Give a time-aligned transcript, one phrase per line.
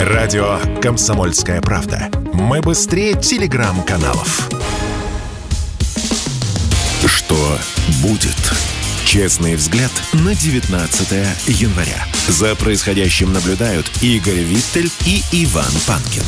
[0.00, 2.10] Радио «Комсомольская правда».
[2.32, 4.48] Мы быстрее телеграм-каналов.
[7.06, 7.58] Что
[8.02, 8.36] будет?
[9.04, 11.10] Честный взгляд на 19
[11.46, 12.04] января.
[12.28, 16.24] За происходящим наблюдают Игорь Виттель и Иван Панкин.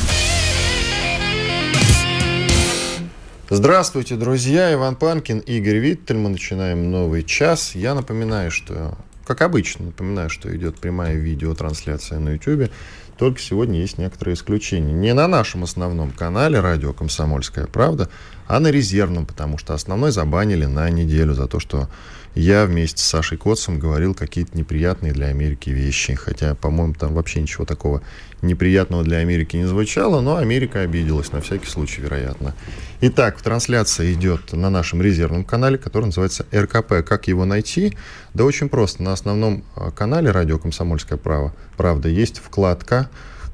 [3.51, 4.73] Здравствуйте, друзья.
[4.73, 6.17] Иван Панкин, Игорь Виттель.
[6.17, 7.75] Мы начинаем новый час.
[7.75, 12.71] Я напоминаю, что, как обычно, напоминаю, что идет прямая видеотрансляция на YouTube.
[13.19, 14.93] Только сегодня есть некоторые исключения.
[14.93, 18.11] Не на нашем основном канале «Радио Комсомольская правда»,
[18.47, 21.89] а на резервном, потому что основной забанили на неделю за то, что
[22.37, 26.15] я вместе с Сашей Котцем говорил какие-то неприятные для Америки вещи.
[26.15, 28.03] Хотя, по-моему, там вообще ничего такого
[28.43, 32.55] неприятного для Америки не звучало, но Америка обиделась, на всякий случай, вероятно.
[33.01, 37.07] Итак, трансляция идет на нашем резервном канале, который называется РКП.
[37.07, 37.97] Как его найти?
[38.35, 39.03] Да очень просто.
[39.03, 43.09] На основном а, канале «Радио Комсомольская право, правда» есть вкладка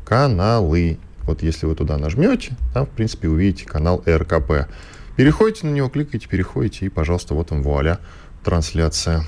[0.05, 0.99] «Каналы».
[1.23, 4.67] Вот если вы туда нажмете, там, в принципе, увидите канал РКП.
[5.17, 8.01] Переходите на него, кликайте, переходите, и, пожалуйста, вот он, вуаля,
[8.45, 9.25] трансляция.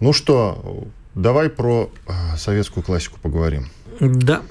[0.00, 3.68] Ну что, давай про а, советскую классику поговорим.
[4.00, 4.42] Да.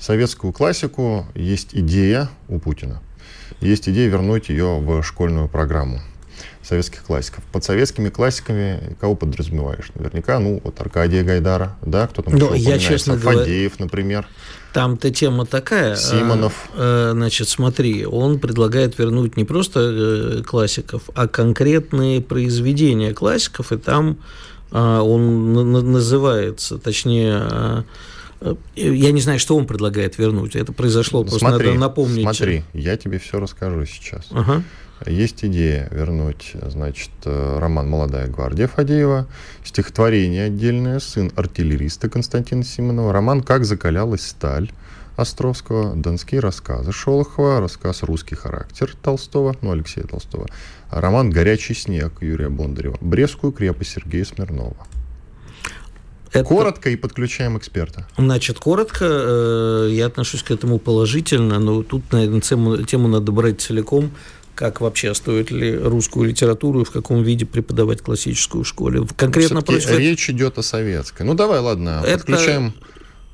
[0.00, 3.00] Советскую классику есть идея у Путина.
[3.60, 6.00] Есть идея вернуть ее в школьную программу
[6.66, 7.44] советских классиков.
[7.52, 9.90] Под советскими классиками кого подразумеваешь?
[9.94, 14.28] Наверняка, ну, вот Аркадия Гайдара, да, кто там ну, я, честно Фадеев, говоря, например.
[14.72, 15.92] Там-то тема такая.
[15.92, 16.68] А, Симонов.
[16.74, 23.78] А, значит, смотри, он предлагает вернуть не просто э, классиков, а конкретные произведения классиков, и
[23.78, 24.18] там
[24.72, 25.52] а, он
[25.92, 27.84] называется, точнее,
[28.40, 30.56] э, я не знаю, что он предлагает вернуть.
[30.56, 32.22] Это произошло, просто смотри, надо напомнить.
[32.22, 34.26] Смотри, я тебе все расскажу сейчас.
[34.30, 34.64] Ага.
[35.04, 39.26] Есть идея вернуть, значит, э, роман «Молодая гвардия» Фадеева,
[39.62, 44.70] стихотворение отдельное, сын артиллериста Константина Симонова, роман «Как закалялась сталь»
[45.16, 50.46] Островского, донские рассказы Шолохова, рассказ «Русский характер» Толстого, ну, Алексея Толстого,
[50.90, 54.76] роман «Горячий снег» Юрия Бондарева, «Брестскую крепость» Сергея Смирнова.
[56.32, 56.44] Это...
[56.44, 58.06] Коротко и подключаем эксперта.
[58.18, 63.60] Значит, коротко, э, я отношусь к этому положительно, но тут, наверное, тему, тему надо брать
[63.60, 64.10] целиком
[64.56, 69.06] как вообще стоит ли русскую литературу и в каком виде преподавать классическую в школе.
[69.16, 69.96] Конкретно против...
[69.96, 71.22] речь идет о советской.
[71.22, 72.18] Ну давай, ладно, Это...
[72.20, 72.74] подключаем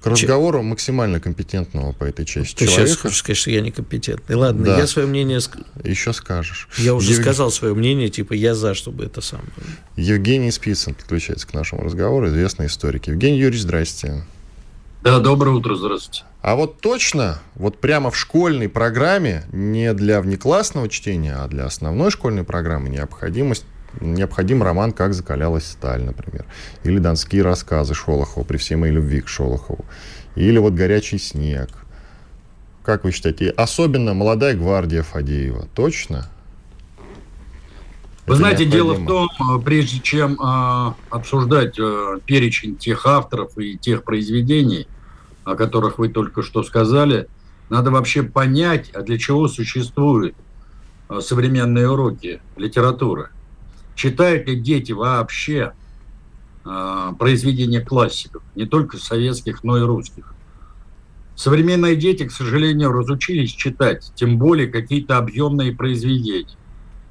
[0.03, 2.89] к разговору максимально компетентного по этой части Ты человека.
[2.89, 4.35] сейчас хочешь сказать, что я некомпетентный.
[4.35, 4.79] Ладно, да.
[4.79, 5.39] я свое мнение...
[5.85, 6.69] Еще скажешь.
[6.77, 7.21] Я уже Ев...
[7.21, 9.43] сказал свое мнение, типа я за, чтобы это сам.
[9.97, 13.07] Евгений Спицын подключается к нашему разговору, известный историк.
[13.07, 14.25] Евгений Юрьевич, здрасте.
[15.03, 16.23] Да, доброе утро, здравствуйте.
[16.43, 22.13] А вот точно, вот прямо в школьной программе, не для внеклассного чтения, а для основной
[22.13, 23.65] школьной программы необходимость
[24.01, 26.47] необходим роман «Как закалялась сталь», например.
[26.85, 29.85] Или «Донские рассказы» Шолохова «При всей моей любви к Шолохову».
[30.37, 31.71] Или вот «Горячий снег».
[32.85, 33.51] Как вы считаете?
[33.51, 35.67] Особенно «Молодая гвардия» Фадеева.
[35.75, 36.29] Точно?
[38.27, 38.95] Вы Это знаете, необходимо.
[38.95, 39.07] дело в
[39.39, 44.87] том, э, прежде чем э, обсуждать э, перечень тех авторов и тех произведений,
[45.45, 47.27] о которых вы только что сказали,
[47.69, 50.37] надо вообще понять, а для чего существуют
[51.09, 53.31] э, современные уроки литературы.
[53.97, 55.73] Читают ли дети вообще
[56.65, 60.33] э, произведения классиков, не только советских, но и русских.
[61.35, 66.57] Современные дети, к сожалению, разучились читать, тем более какие-то объемные произведения.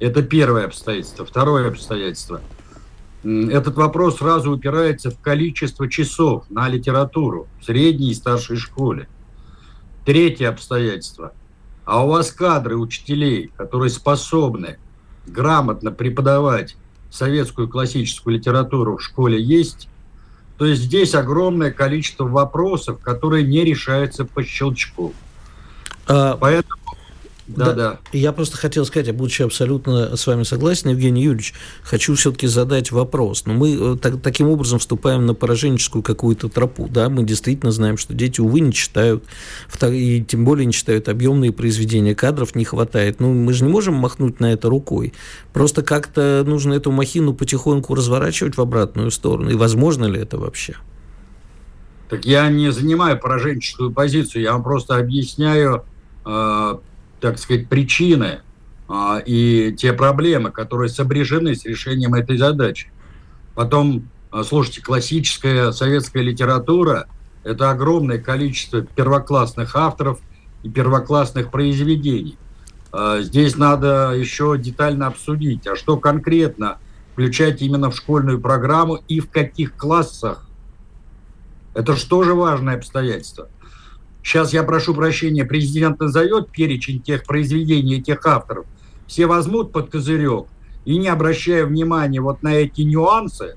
[0.02, 1.24] Это первое обстоятельство.
[1.24, 2.40] Второе обстоятельство.
[3.22, 9.06] Этот вопрос сразу упирается в количество часов на литературу в средней и старшей школе.
[10.04, 11.32] Третье обстоятельство.
[11.84, 14.80] А у вас кадры учителей, которые способны
[15.24, 16.76] грамотно преподавать
[17.08, 19.88] советскую классическую литературу в школе есть,
[20.58, 25.14] то есть здесь огромное количество вопросов, которые не решаются по щелчку.
[26.08, 26.81] А, Поэтому
[27.56, 32.14] да, да, Я просто хотел сказать, я будучи абсолютно с вами согласен, Евгений Юрьевич, хочу
[32.14, 33.44] все-таки задать вопрос.
[33.46, 36.88] Но мы э, так, таким образом вступаем на пораженческую какую-то тропу.
[36.88, 37.08] Да?
[37.08, 39.24] Мы действительно знаем, что дети, увы, не читают,
[39.82, 43.20] и тем более не читают объемные произведения, кадров не хватает.
[43.20, 45.12] Ну, мы же не можем махнуть на это рукой.
[45.52, 49.50] Просто как-то нужно эту махину потихоньку разворачивать в обратную сторону.
[49.50, 50.76] И возможно ли это вообще?
[52.12, 55.84] Так я не занимаю пораженческую позицию, я вам просто объясняю
[56.26, 56.74] э,
[57.22, 58.40] так сказать, причины
[58.88, 62.90] а, и те проблемы, которые сопряжены с решением этой задачи.
[63.54, 67.06] Потом, а, слушайте, классическая советская литература–
[67.44, 70.18] это огромное количество первоклассных авторов
[70.64, 72.36] и первоклассных произведений.
[72.90, 76.78] А, здесь надо еще детально обсудить, а что конкретно
[77.12, 80.48] включать именно в школьную программу и в каких классах.
[81.72, 83.48] Это же тоже важное обстоятельство.
[84.22, 88.66] Сейчас я прошу прощения, президент назовет перечень тех произведений, тех авторов,
[89.06, 90.46] все возьмут под козырек
[90.84, 93.56] и не обращая внимания вот на эти нюансы,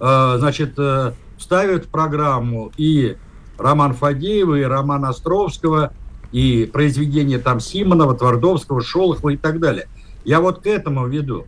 [0.00, 3.16] э, значит, э, ставят в программу и
[3.58, 5.92] Роман Фадеева, и Роман Островского,
[6.32, 9.86] и произведения там Симонова, Твардовского, Шолохова и так далее.
[10.24, 11.46] Я вот к этому веду.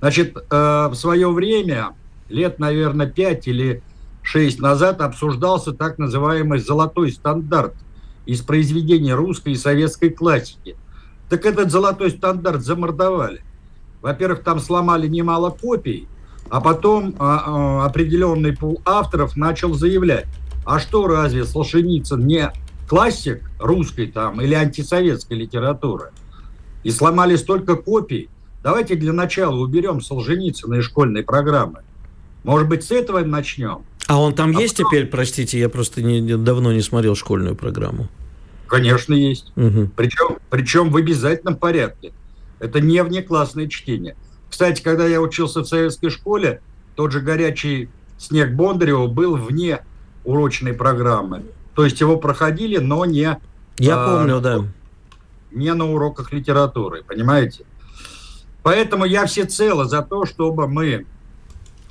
[0.00, 1.90] Значит, э, в свое время,
[2.28, 3.82] лет, наверное, пять или
[4.22, 7.74] шесть назад обсуждался так называемый «золотой стандарт»
[8.26, 10.76] из произведений русской и советской классики.
[11.28, 13.42] Так этот золотой стандарт замордовали.
[14.02, 16.08] Во-первых, там сломали немало копий,
[16.48, 20.26] а потом а, а, определенный пул авторов начал заявлять,
[20.64, 22.50] а что разве Солженицын не
[22.88, 26.10] классик русской там или антисоветской литературы?
[26.82, 28.30] И сломали столько копий.
[28.62, 31.80] Давайте для начала уберем Солженицына из школьной программы.
[32.42, 33.84] Может быть, с этого начнем?
[34.10, 34.90] А он там а есть потом...
[34.90, 38.08] теперь, простите, я просто не, давно не смотрел школьную программу.
[38.66, 39.52] Конечно, есть.
[39.54, 39.90] Угу.
[39.94, 42.12] Причем, причем в обязательном порядке.
[42.58, 44.16] Это не внеклассное чтение.
[44.48, 46.60] Кстати, когда я учился в советской школе,
[46.96, 49.78] тот же горячий снег Бондарева был вне
[50.24, 51.44] урочной программы.
[51.76, 53.38] То есть его проходили, но не...
[53.78, 54.64] Я а, помню, да.
[55.52, 57.64] Не на уроках литературы, понимаете?
[58.64, 61.06] Поэтому я всецело за то, чтобы мы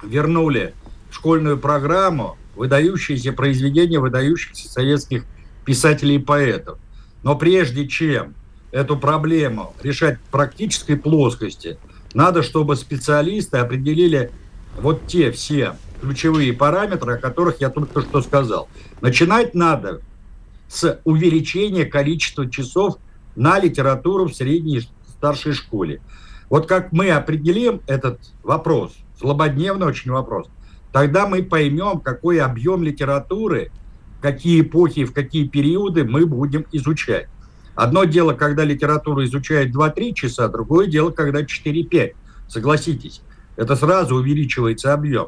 [0.04, 0.74] вернули
[1.12, 5.26] школьную программу выдающиеся произведения выдающихся советских
[5.66, 6.78] писателей и поэтов.
[7.24, 8.36] Но прежде чем
[8.72, 11.78] эту проблему решать в практической плоскости,
[12.14, 14.32] надо, чтобы специалисты определили
[14.78, 18.68] вот те все ключевые параметры, о которых я только что сказал.
[19.02, 20.02] Начинать надо
[20.68, 22.98] с увеличения количества часов
[23.36, 26.02] на литературу в средней и старшей школе.
[26.50, 30.48] Вот как мы определим этот вопрос, злободневный очень вопрос,
[30.92, 33.72] тогда мы поймем, какой объем литературы,
[34.22, 37.28] какие эпохи, в какие периоды мы будем изучать.
[37.76, 42.14] Одно дело, когда литературу изучает 2-3 часа, другое дело, когда 4-5.
[42.48, 43.22] Согласитесь,
[43.56, 45.28] это сразу увеличивается объем.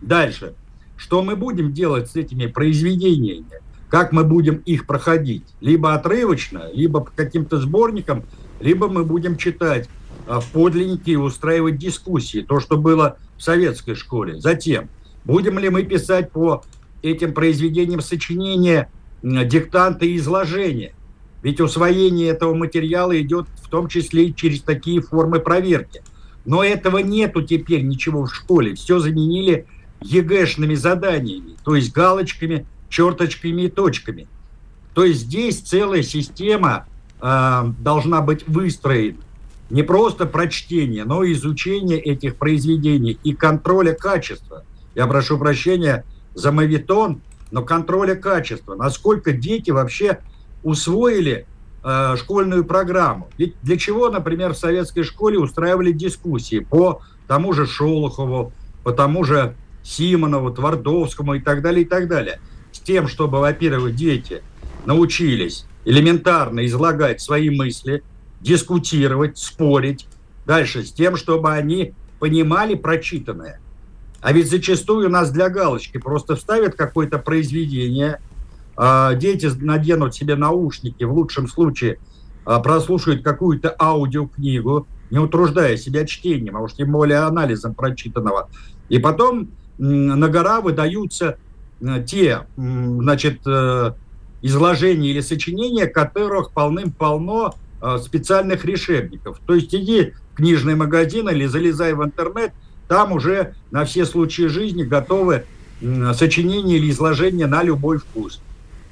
[0.00, 0.54] Дальше.
[0.96, 3.60] Что мы будем делать с этими произведениями?
[3.88, 5.44] Как мы будем их проходить?
[5.60, 8.24] Либо отрывочно, либо по каким-то сборникам,
[8.60, 9.88] либо мы будем читать
[10.26, 12.40] в подлиннике и устраивать дискуссии.
[12.40, 14.40] То, что было в советской школе.
[14.40, 14.88] Затем,
[15.24, 16.62] будем ли мы писать по
[17.02, 18.90] этим произведениям сочинения,
[19.22, 20.94] диктанты и изложения?
[21.42, 26.02] Ведь усвоение этого материала идет в том числе и через такие формы проверки.
[26.46, 28.74] Но этого нету теперь ничего в школе.
[28.74, 29.66] Все заменили
[30.00, 34.26] ЕГЭшными заданиями, то есть галочками, черточками и точками.
[34.94, 36.86] То есть здесь целая система
[37.20, 39.23] э, должна быть выстроена.
[39.70, 44.64] Не просто прочтение, но и изучение этих произведений и контроля качества.
[44.94, 48.74] Я прошу прощения за мавитон, но контроля качества.
[48.74, 50.18] Насколько дети вообще
[50.62, 51.46] усвоили
[51.82, 53.28] э, школьную программу.
[53.38, 58.52] Ведь для чего, например, в советской школе устраивали дискуссии по тому же Шолохову,
[58.82, 62.40] по тому же Симонову, Твардовскому и так далее, и так далее.
[62.72, 64.42] С тем, чтобы, во-первых, дети
[64.86, 68.02] научились элементарно излагать свои мысли,
[68.44, 70.06] дискутировать, спорить.
[70.46, 73.58] Дальше, с тем, чтобы они понимали прочитанное.
[74.20, 78.20] А ведь зачастую нас для галочки просто вставят какое-то произведение,
[78.76, 81.98] а, дети наденут себе наушники, в лучшем случае
[82.44, 88.50] а, прослушают какую-то аудиокнигу, не утруждая себя чтением, а уж тем более анализом прочитанного.
[88.88, 91.38] И потом на гора выдаются
[91.80, 93.92] э, те, значит, э,
[94.42, 97.54] изложения или сочинения, которых полным-полно
[98.02, 99.40] специальных решебников.
[99.46, 102.52] То есть иди в книжный магазин или залезай в интернет,
[102.88, 105.44] там уже на все случаи жизни готовы
[106.14, 108.40] сочинения или изложения на любой вкус.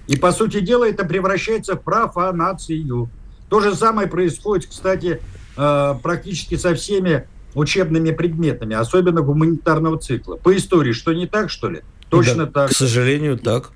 [0.08, 3.08] И, по сути дела, это превращается в профанацию.
[3.48, 5.20] То же самое происходит, кстати,
[5.54, 10.36] практически со всеми учебными предметами, особенно гуманитарного цикла.
[10.36, 11.82] По истории, что не так, что ли?
[12.08, 12.70] Точно да, так.
[12.70, 13.72] К сожалению, так.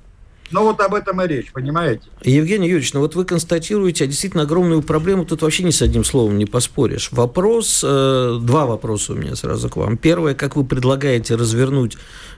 [0.51, 2.03] Ну вот об этом и речь, понимаете?
[2.23, 6.39] Евгений Юрьевич, ну вот вы констатируете действительно огромную проблему, тут вообще ни с одним словом
[6.39, 7.11] не поспоришь.
[7.13, 9.97] Вопрос, э, два вопроса у меня сразу к вам.
[9.97, 11.97] Первое, как вы предлагаете развернуть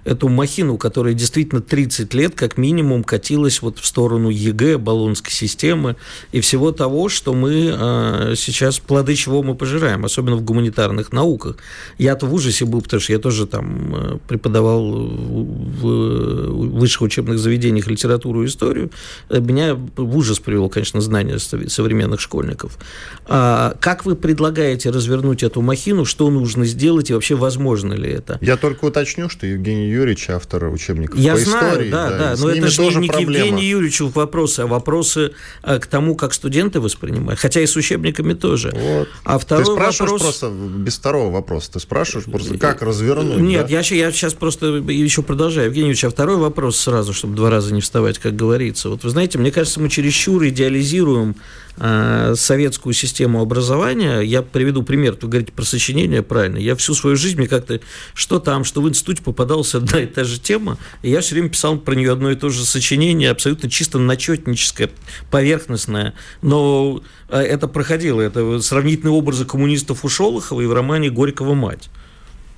[0.08, 5.96] эту махину, которая действительно 30 лет как минимум катилась вот в сторону ЕГЭ, Болонской системы
[6.32, 11.56] и всего того, что мы э, сейчас, плоды чего мы пожираем, особенно в гуманитарных науках.
[11.98, 17.86] Я-то в ужасе был, потому что я тоже там э, преподавал в высших учебных заведениях
[17.86, 18.90] литературу и историю,
[19.30, 22.78] меня в ужас привело, конечно, знание современных школьников.
[23.26, 28.38] А как вы предлагаете развернуть эту махину, что нужно сделать и вообще возможно ли это?
[28.40, 31.90] Я только уточню, что Евгений Юрьевич автор учебников Я по знаю, истории.
[31.90, 36.34] да, да, но это же не к Евгению Юрьевичу вопросы, а вопросы к тому, как
[36.34, 38.72] студенты воспринимают, хотя и с учебниками тоже.
[38.74, 39.08] Вот.
[39.24, 40.22] А второй Ты спрашиваешь вопрос...
[40.22, 43.38] просто без второго вопроса, ты спрашиваешь просто, как развернуть?
[43.38, 43.72] Нет, да?
[43.72, 45.66] я, я сейчас просто еще продолжаю.
[45.66, 48.88] Евгений Юрьевич, а второй вопрос сразу, чтобы два раза не вставать, как говорится.
[48.88, 51.36] Вот вы знаете, мне кажется, мы чересчур идеализируем
[51.76, 54.20] э, советскую систему образования.
[54.20, 55.16] Я приведу пример.
[55.20, 56.58] Вы говорите про сочинение, правильно.
[56.58, 57.80] Я всю свою жизнь, мне как-то,
[58.14, 61.48] что там, что в институте попадалась одна и та же тема, и я все время
[61.48, 64.90] писал про нее одно и то же сочинение, абсолютно чисто начетническое,
[65.30, 66.14] поверхностное.
[66.42, 68.20] Но э, это проходило.
[68.20, 71.90] Это сравнительные образы коммунистов у Шолохова и в романе «Горького мать».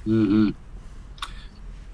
[0.07, 0.55] Mm-hmm.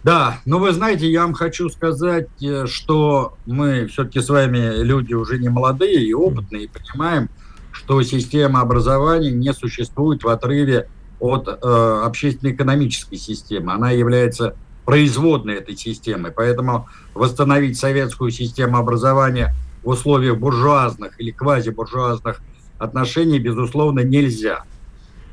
[0.06, 5.14] Да, но вы знаете, я вам хочу сказать, э, что мы все-таки с вами люди
[5.14, 7.28] уже не молодые и опытные, и понимаем,
[7.73, 13.73] что система образования не существует в отрыве от э, общественно-экономической системы.
[13.73, 14.54] Она является
[14.86, 16.32] производной этой системы.
[16.34, 22.40] Поэтому восстановить советскую систему образования в условиях буржуазных или квазибуржуазных
[22.78, 24.62] отношений, безусловно, нельзя.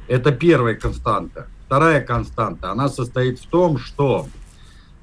[0.08, 1.48] Это первая константа.
[1.68, 4.28] Вторая константа, она состоит в том, что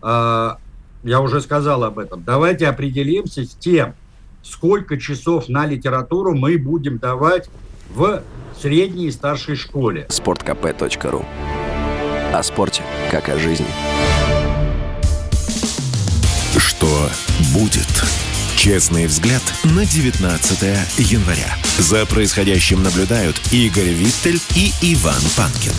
[0.03, 0.59] а,
[1.03, 3.95] я уже сказал об этом, давайте определимся с тем,
[4.43, 7.49] сколько часов на литературу мы будем давать
[7.95, 8.23] в
[8.61, 10.07] средней и старшей школе.
[10.09, 11.25] sportkp.ru
[12.33, 13.67] О спорте, как о жизни.
[16.61, 17.11] Что
[17.55, 17.89] будет?
[18.55, 20.63] Честный взгляд на 19
[20.99, 21.57] января.
[21.79, 25.73] За происходящим наблюдают Игорь Виттель и Иван Панкин.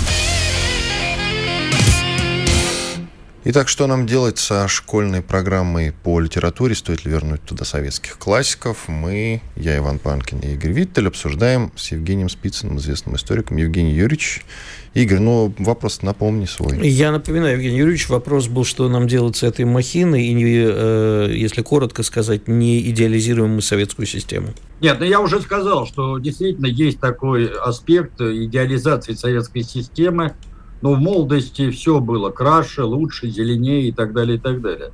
[3.43, 6.75] Итак, что нам делать со школьной программой по литературе?
[6.75, 8.88] Стоит ли вернуть туда советских классиков?
[8.88, 13.57] Мы, я, Иван Панкин и Игорь Виттель, обсуждаем с Евгением Спицыным, известным историком.
[13.57, 14.45] Евгений Юрьевич.
[14.93, 16.88] Игорь, ну вопрос напомни свой.
[16.88, 21.63] Я напоминаю, Евгений Юрьевич, вопрос был, что нам делать с этой махиной, и, э, если
[21.63, 24.50] коротко сказать, не идеализируем мы советскую систему.
[24.81, 30.36] Нет, ну я уже сказал, что действительно есть такой аспект идеализации советской системы,
[30.81, 34.91] но в молодости все было краше, лучше, зеленее и так далее, и так далее.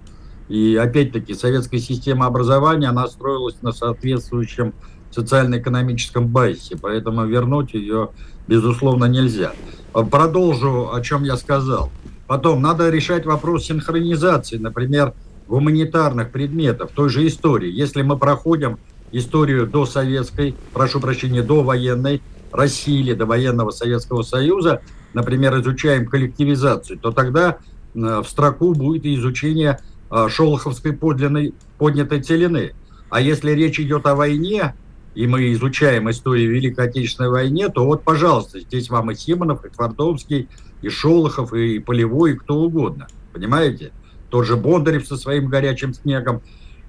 [0.49, 4.73] И опять-таки советская система образования, она строилась на соответствующем
[5.11, 8.09] социально-экономическом базе, поэтому вернуть ее,
[8.47, 9.53] безусловно, нельзя.
[9.93, 11.89] Продолжу, о чем я сказал.
[12.27, 15.13] Потом надо решать вопрос синхронизации, например,
[15.47, 17.71] гуманитарных предметов, той же истории.
[17.71, 18.79] Если мы проходим
[19.13, 24.81] историю до советской, прошу прощения, до военной России или до военного Советского Союза,
[25.13, 27.57] например, изучаем коллективизацию, то тогда
[27.93, 29.79] э, в строку будет изучение
[30.11, 32.73] э, шолоховской подлинной, поднятой целины.
[33.09, 34.75] А если речь идет о войне,
[35.15, 39.69] и мы изучаем историю Великой Отечественной войны, то вот, пожалуйста, здесь вам и Симонов, и
[39.69, 40.49] Твардовский,
[40.81, 43.07] и Шолохов, и Полевой, и кто угодно.
[43.33, 43.91] Понимаете?
[44.29, 46.41] Тот же Бондарев со своим горячим снегом.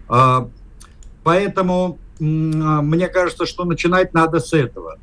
[0.09, 0.51] А,
[1.23, 4.99] поэтому мне кажется, что начинать надо с этого.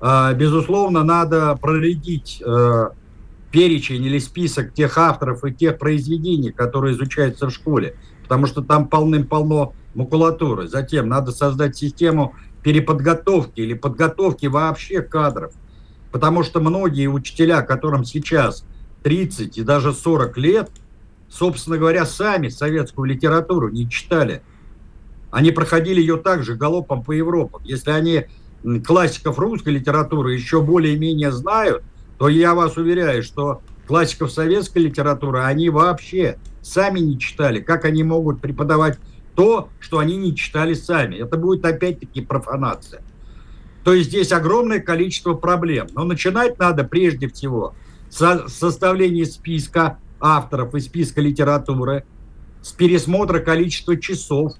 [0.00, 2.90] А, безусловно, надо проредить э,
[3.50, 8.88] перечень или список тех авторов и тех произведений, которые изучаются в школе, потому что там
[8.88, 10.68] полным-полно макулатуры.
[10.68, 15.52] Затем надо создать систему переподготовки или подготовки вообще кадров,
[16.12, 18.64] потому что многие учителя, которым сейчас
[19.02, 20.70] 30 и даже 40 лет,
[21.28, 24.42] собственно говоря, сами советскую литературу не читали.
[25.30, 27.62] Они проходили ее также галопом по Европам.
[27.64, 28.26] Если они
[28.84, 31.82] классиков русской литературы еще более-менее знают,
[32.18, 37.60] то я вас уверяю, что классиков советской литературы они вообще сами не читали.
[37.60, 38.98] Как они могут преподавать
[39.34, 41.16] то, что они не читали сами?
[41.16, 43.02] Это будет опять-таки профанация.
[43.84, 45.86] То есть здесь огромное количество проблем.
[45.94, 47.74] Но начинать надо прежде всего
[48.10, 52.04] с составления списка авторов и списка литературы,
[52.60, 54.54] с пересмотра количества часов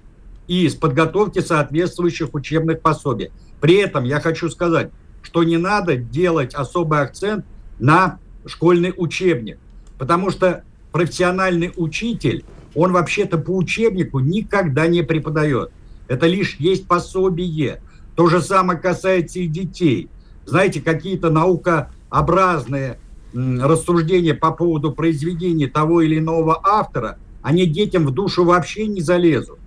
[0.47, 3.31] и с подготовки соответствующих учебных пособий.
[3.61, 4.91] При этом я хочу сказать,
[5.23, 7.45] что не надо делать особый акцент
[7.79, 9.59] на школьный учебник,
[9.99, 15.71] потому что профессиональный учитель, он вообще-то по учебнику никогда не преподает.
[16.07, 17.83] Это лишь есть пособие.
[18.15, 20.09] То же самое касается и детей.
[20.47, 22.99] Знаете, какие-то наукообразные
[23.35, 29.59] рассуждения по поводу произведения того или иного автора, они детям в душу вообще не залезут.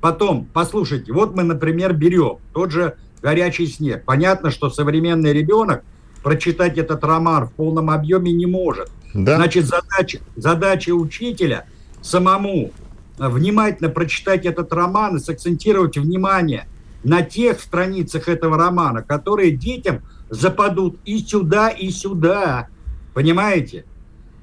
[0.00, 4.04] Потом, послушайте, вот мы, например, берем тот же горячий снег.
[4.04, 5.82] Понятно, что современный ребенок
[6.22, 8.90] прочитать этот роман в полном объеме не может.
[9.14, 9.36] Да.
[9.36, 11.66] Значит, задача, задача учителя
[12.00, 12.70] самому
[13.18, 16.66] внимательно прочитать этот роман и сакцентировать внимание
[17.04, 22.68] на тех страницах этого романа, которые детям западут и сюда, и сюда.
[23.14, 23.84] Понимаете?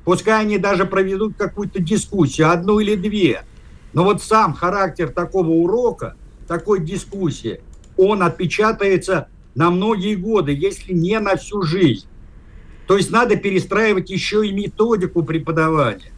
[0.03, 3.43] Пускай они даже проведут какую-то дискуссию, одну или две.
[3.93, 6.15] Но вот сам характер такого урока,
[6.47, 7.61] такой дискуссии,
[7.97, 12.07] он отпечатается на многие годы, если не на всю жизнь.
[12.87, 16.11] То есть надо перестраивать еще и методику преподавания.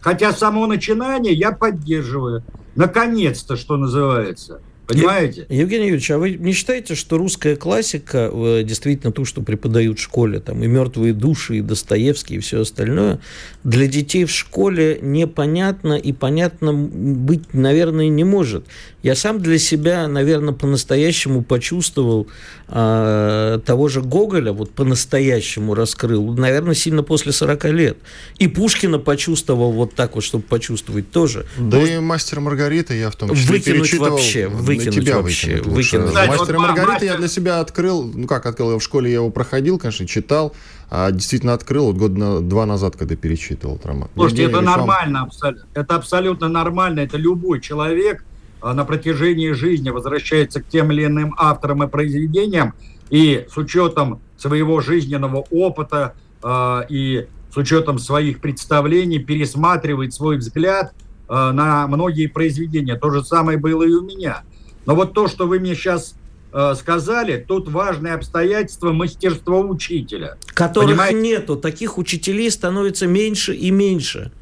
[0.00, 2.42] Хотя само начинание я поддерживаю.
[2.74, 4.60] Наконец-то, что называется.
[4.86, 5.46] Понимаете?
[5.48, 10.02] Евгений Юрьевич, а вы не считаете, что русская классика, э, действительно то, что преподают в
[10.02, 13.18] школе, там и «Мертвые души», и Достоевский, и все остальное,
[13.64, 18.64] для детей в школе непонятно и понятно быть, наверное, не может?
[19.02, 22.28] Я сам для себя, наверное, по-настоящему почувствовал
[22.68, 27.98] э, того же Гоголя, вот по-настоящему раскрыл, наверное, сильно после 40 лет.
[28.38, 31.46] И Пушкина почувствовал вот так вот, чтобы почувствовать тоже.
[31.56, 34.10] Да Может, и «Мастер Маргарита» я в том числе выкинуть перечитывал.
[34.12, 35.56] вообще, выкинуть тебя вообще.
[35.56, 35.92] Выкинуть.
[35.92, 36.14] выкинуть.
[36.14, 37.06] «Мастер вот, Маргарита» мастер...
[37.06, 40.54] я для себя открыл, ну как открыл, я в школе я его проходил, конечно, читал,
[40.90, 44.08] а действительно открыл вот года два назад, когда перечитывал роман.
[44.14, 45.66] Слушайте, это нормально, абсолютно.
[45.74, 48.24] Это абсолютно нормально, это любой человек–
[48.66, 52.74] а, на протяжении жизни возвращается к тем или иным авторам и произведениям,
[53.10, 60.92] и с учетом своего жизненного опыта э, и с учетом своих представлений пересматривает свой взгляд
[61.28, 62.96] э, на многие произведения.
[62.96, 64.42] То же самое было и у меня.
[64.86, 66.14] Но вот то, что вы мне сейчас
[66.52, 70.38] э, сказали, тут важное обстоятельство мастерства учителя.
[70.46, 71.20] Которых Понимаете?
[71.20, 71.56] нету.
[71.56, 74.32] Таких учителей становится меньше и меньше.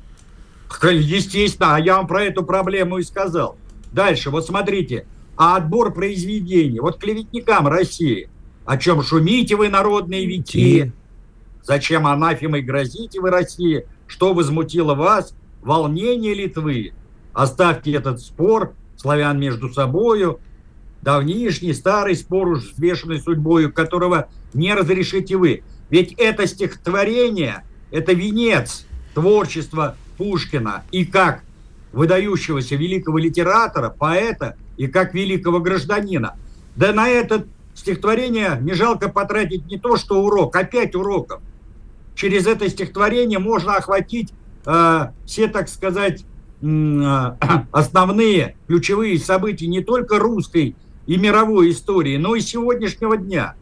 [0.82, 3.56] Естественно, а я вам про эту проблему и сказал.
[3.92, 8.28] Дальше, вот смотрите, а отбор произведений, вот клеветникам России,
[8.64, 10.92] о чем шумите вы, народные вити,
[11.62, 16.92] зачем анафемой грозите вы России, что возмутило вас, волнение Литвы,
[17.32, 18.74] оставьте этот спор
[19.04, 20.40] славян между собою,
[21.02, 25.62] давнишний старый спор уж взвешенный судьбою, которого не разрешите вы.
[25.90, 30.84] Ведь это стихотворение, это венец творчества Пушкина.
[30.90, 31.42] И как
[31.92, 36.36] выдающегося великого литератора, поэта и как великого гражданина.
[36.74, 37.44] Да на это
[37.74, 41.42] стихотворение не жалко потратить не то, что урок, а пять уроков.
[42.14, 44.32] Через это стихотворение можно охватить
[44.64, 46.24] э, все, так сказать,
[47.72, 53.54] основные ключевые события не только русской и мировой истории, но и сегодняшнего дня.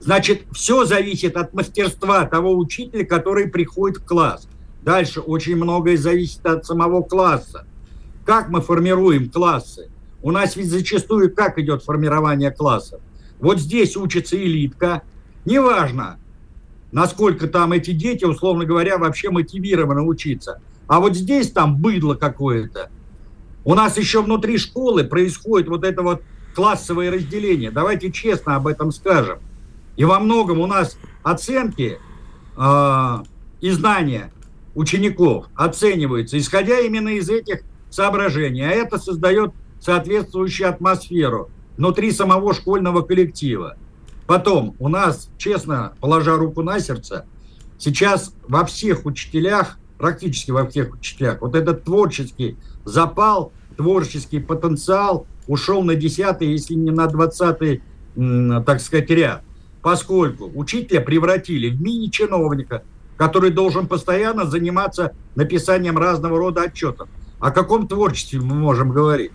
[0.00, 4.48] Значит, все зависит от мастерства того учителя, который приходит в класс.
[4.82, 7.66] Дальше очень многое зависит от самого класса.
[8.24, 9.90] Как мы формируем классы?
[10.22, 13.00] У нас ведь зачастую как идет формирование классов?
[13.40, 15.02] Вот здесь учится элитка.
[15.44, 16.18] Неважно,
[16.92, 20.60] насколько там эти дети, условно говоря, вообще мотивированы учиться.
[20.88, 22.90] А вот здесь там быдло какое-то.
[23.64, 26.22] У нас еще внутри школы происходит вот это вот
[26.54, 27.70] классовое разделение.
[27.70, 29.38] Давайте честно об этом скажем.
[29.96, 31.98] И во многом у нас оценки
[32.56, 33.16] э,
[33.60, 34.32] и знания
[34.74, 38.62] учеников оцениваются, исходя именно из этих соображений.
[38.62, 43.76] А это создает соответствующую атмосферу внутри самого школьного коллектива.
[44.26, 47.26] Потом у нас, честно, положа руку на сердце,
[47.78, 55.82] сейчас во всех учителях, практически во всех учителях, вот этот творческий запал, творческий потенциал ушел
[55.82, 57.82] на 10 если не на 20
[58.64, 59.42] так сказать, ряд.
[59.82, 62.82] Поскольку учителя превратили в мини-чиновника,
[63.16, 67.08] который должен постоянно заниматься написанием разного рода отчетов.
[67.40, 69.32] О каком творчестве мы можем говорить?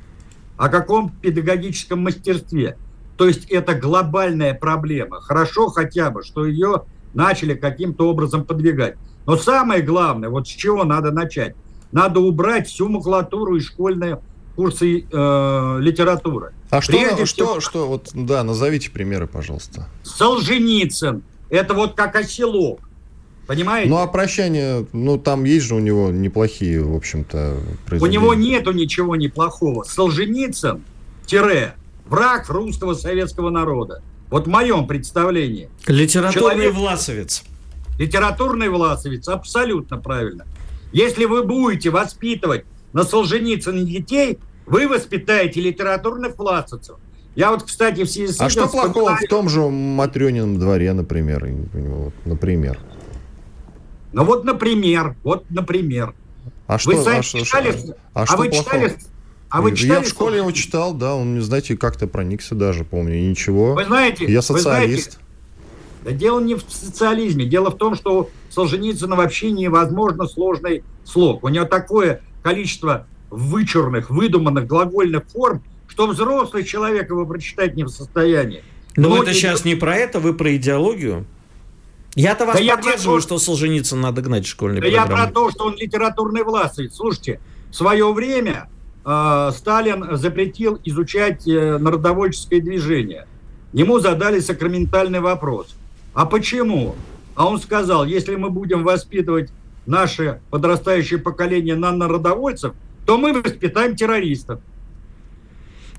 [0.58, 2.78] О каком педагогическом мастерстве?
[3.18, 5.22] То есть это глобальная проблема.
[5.22, 8.96] Хорошо хотя бы, что ее начали каким-то образом подвигать.
[9.26, 11.56] Но самое главное, вот с чего надо начать?
[11.92, 14.18] Надо убрать всю макулатуру из школьной
[14.56, 16.54] курсы э, литературы.
[16.70, 19.88] А что, Прежде что, всего, что, вот, да, назовите примеры, пожалуйста.
[20.04, 21.24] Солженицын.
[21.50, 22.80] Это вот как оселок.
[23.46, 23.90] Понимаете?
[23.90, 27.58] Ну, а прощание, ну, там есть же у него неплохие, в общем-то,
[28.00, 29.84] У него нету ничего неплохого.
[29.84, 30.84] Солженицын,
[31.26, 34.02] тире, враг русского советского народа.
[34.30, 35.70] Вот в моем представлении.
[35.88, 36.74] Литературный Человек...
[36.74, 37.44] власовец.
[37.98, 40.46] Литературный власовец, абсолютно правильно.
[40.92, 46.98] Если вы будете воспитывать на Солженицыне детей, вы воспитаете литературных власовцев.
[47.36, 51.48] Я вот, кстати, в связи с А что плохого в том же Матрёнином дворе, например?
[52.26, 52.80] Например.
[54.12, 56.14] Ну вот, например, вот, например.
[56.68, 57.76] А что, вы сами а, читали?
[58.14, 58.96] А, а, а вы читали?
[59.50, 60.00] А вы читали?
[60.00, 63.74] Я в школе его читал, да, он, знаете, как-то проникся даже, помню, ничего.
[63.74, 65.14] Вы знаете, я социалист.
[65.14, 65.23] Знаете, да
[66.12, 71.44] дело не в социализме, дело в том, что Солженицына вообще невозможно сложный слог.
[71.44, 77.90] У него такое количество вычурных, выдуманных глагольных форм, что взрослый человек его прочитать не в
[77.90, 78.64] состоянии.
[78.96, 81.26] Но ну, это сейчас не про это, вы про идеологию.
[82.16, 85.12] Я-то вас да поддерживаю, я что Солженицын надо гнать школьный да программы.
[85.12, 86.92] я про то, что он литературный властный.
[86.92, 87.40] Слушайте,
[87.72, 88.70] в свое время
[89.04, 93.26] э, Сталин запретил изучать э, народовольческое движение.
[93.72, 95.76] Ему задали сакраментальный вопрос.
[96.14, 96.96] А почему?
[97.36, 99.50] А он сказал, если мы будем воспитывать
[99.86, 102.74] наше подрастающее поколение на народовольцев,
[103.06, 104.60] то мы воспитаем террористов.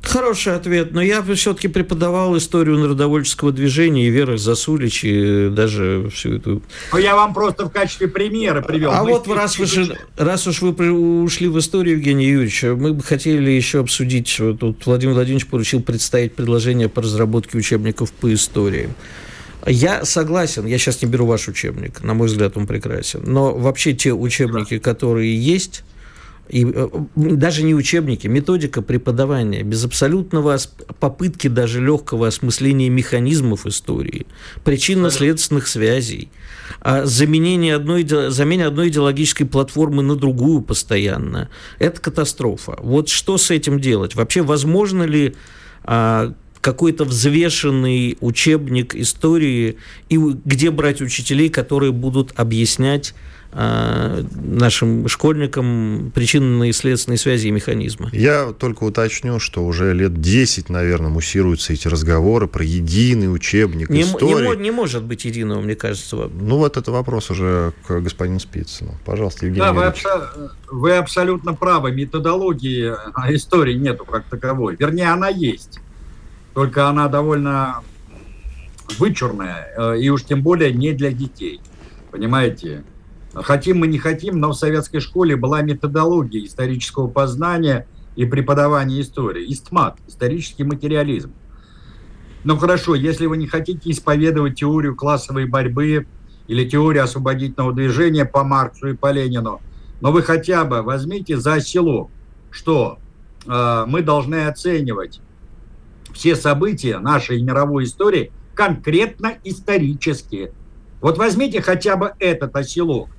[0.05, 6.35] Хороший ответ, но я все-таки преподавал историю народовольческого движения и Вера Засулич, и даже всю
[6.35, 6.62] эту...
[6.92, 8.90] Ну, я вам просто в качестве примера привел.
[8.92, 9.66] А мы вот раз, вы,
[10.18, 15.14] раз уж вы ушли в историю, Евгений Юрьевич, мы бы хотели еще обсудить, тут Владимир
[15.14, 18.90] Владимирович поручил представить предложение по разработке учебников по истории.
[19.66, 23.22] Я согласен, я сейчас не беру ваш учебник, на мой взгляд, он прекрасен.
[23.24, 25.85] Но вообще те учебники, которые есть,
[26.48, 30.59] и э, даже не учебники, методика преподавания, без абсолютного
[31.00, 34.27] попытки даже легкого осмысления механизмов истории,
[34.64, 36.31] причинно-следственных связей,
[36.81, 41.48] а заменение одной, замене одной идеологической платформы на другую постоянно.
[41.79, 42.77] Это катастрофа.
[42.81, 44.14] Вот что с этим делать?
[44.14, 45.35] Вообще, возможно ли
[45.83, 49.77] а, какой-то взвешенный учебник истории
[50.09, 53.14] и где брать учителей, которые будут объяснять
[53.57, 58.09] Э, нашим школьникам причинные и следственные связи и механизмы.
[58.12, 64.03] Я только уточню, что уже лет 10, наверное, муссируются эти разговоры про единый учебник не,
[64.03, 64.57] истории.
[64.57, 66.29] Не, не может быть единого, мне кажется.
[66.35, 68.96] Ну, вот это вопрос уже к господину Спицыну.
[69.05, 71.92] Пожалуйста, Евгений Да, вы, абсо- вы абсолютно правы.
[71.92, 72.92] Методологии
[73.33, 74.74] истории нету как таковой.
[74.77, 75.79] Вернее, она есть.
[76.54, 77.82] Только она довольно
[78.98, 81.60] вычурная, э, и уж тем более не для детей.
[82.10, 82.84] Понимаете?
[83.34, 89.52] Хотим мы не хотим, но в советской школе была методология исторического познания и преподавания истории.
[89.52, 91.32] Истмат, исторический материализм.
[92.44, 96.06] Ну хорошо, если вы не хотите исповедовать теорию классовой борьбы
[96.46, 99.60] или теорию освободительного движения по Марксу и по Ленину,
[100.00, 102.10] но вы хотя бы возьмите за село,
[102.50, 102.98] что
[103.46, 105.20] э, мы должны оценивать
[106.14, 110.53] все события нашей мировой истории конкретно исторически.
[111.00, 113.11] Вот возьмите хотя бы этот оселок.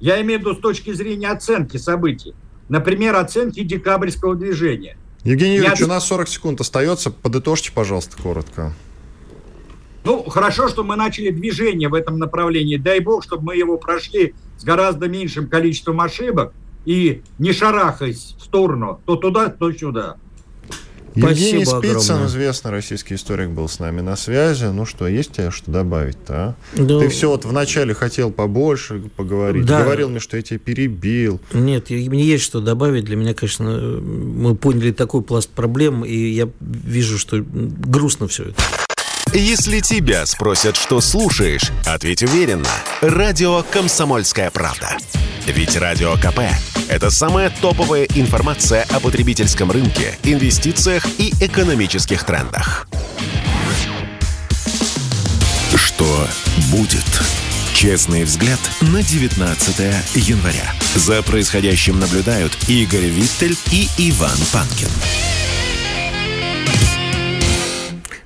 [0.00, 2.34] Я имею в виду с точки зрения оценки событий.
[2.68, 4.96] Например, оценки декабрьского движения.
[5.22, 5.86] Евгений Юрьевич, Я...
[5.86, 7.10] у нас 40 секунд остается.
[7.10, 8.72] Подытожьте, пожалуйста, коротко.
[10.02, 12.78] Ну, хорошо, что мы начали движение в этом направлении.
[12.78, 16.54] Дай бог, чтобы мы его прошли с гораздо меньшим количеством ошибок
[16.86, 20.16] и не шарахаясь в сторону, то туда, то сюда.
[21.14, 22.26] Евгений Спицын, огромное.
[22.26, 24.66] известный российский историк, был с нами на связи.
[24.66, 26.54] Ну что, есть тебе что добавить-то, а?
[26.76, 27.00] Да.
[27.00, 29.66] Ты все вот вначале хотел побольше поговорить.
[29.66, 29.82] Да.
[29.82, 31.40] Говорил мне, что я тебя перебил.
[31.52, 33.04] Нет, мне есть что добавить.
[33.04, 38.62] Для меня, конечно, мы поняли такой пласт проблем, и я вижу, что грустно все это.
[39.32, 42.68] Если тебя спросят, что слушаешь, ответь уверенно.
[43.00, 44.96] Радио «Комсомольская правда».
[45.46, 46.40] Ведь Радио КП–
[46.88, 52.88] это самая топовая информация о потребительском рынке, инвестициях и экономических трендах.
[55.76, 56.26] Что
[56.72, 57.22] будет?
[57.72, 59.78] Честный взгляд на 19
[60.16, 60.74] января.
[60.96, 64.90] За происходящим наблюдают Игорь Виттель и Иван Панкин.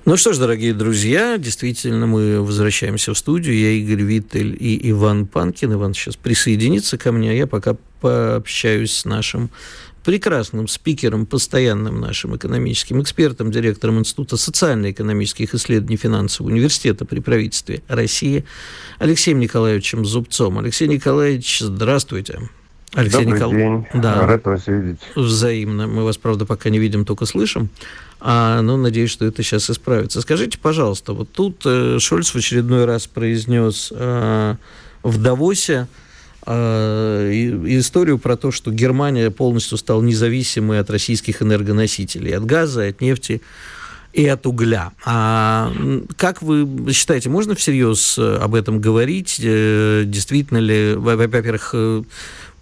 [0.06, 3.56] Ну что ж, дорогие друзья, действительно, мы возвращаемся в студию.
[3.56, 5.72] Я Игорь Виттель и Иван Панкин.
[5.72, 9.48] Иван сейчас присоединится ко мне, а я пока пообщаюсь с нашим
[10.04, 18.44] прекрасным спикером, постоянным нашим экономическим экспертом, директором Института социально-экономических исследований финансового университета при правительстве России
[18.98, 20.58] Алексеем Николаевичем Зубцом.
[20.58, 22.50] Алексей Николаевич, здравствуйте.
[22.94, 23.52] Алексей Добрый Никол...
[23.52, 23.87] день.
[23.94, 24.26] Да.
[24.26, 25.00] Рад вас видеть.
[25.16, 25.87] Взаимно.
[25.87, 27.68] Мы вас, правда, пока не видим, только слышим.
[28.20, 30.20] А, ну, надеюсь, что это сейчас исправится.
[30.20, 34.54] Скажите, пожалуйста, вот тут э, Шольц в очередной раз произнес э,
[35.02, 35.88] в Давосе
[36.46, 37.30] э,
[37.66, 43.42] историю про то, что Германия полностью стала независимой от российских энергоносителей, от газа, от нефти
[44.12, 44.92] и от угля.
[45.04, 45.72] А
[46.16, 49.40] как вы считаете, можно всерьез об этом говорить?
[49.42, 52.02] Э, действительно ли, во-первых, э,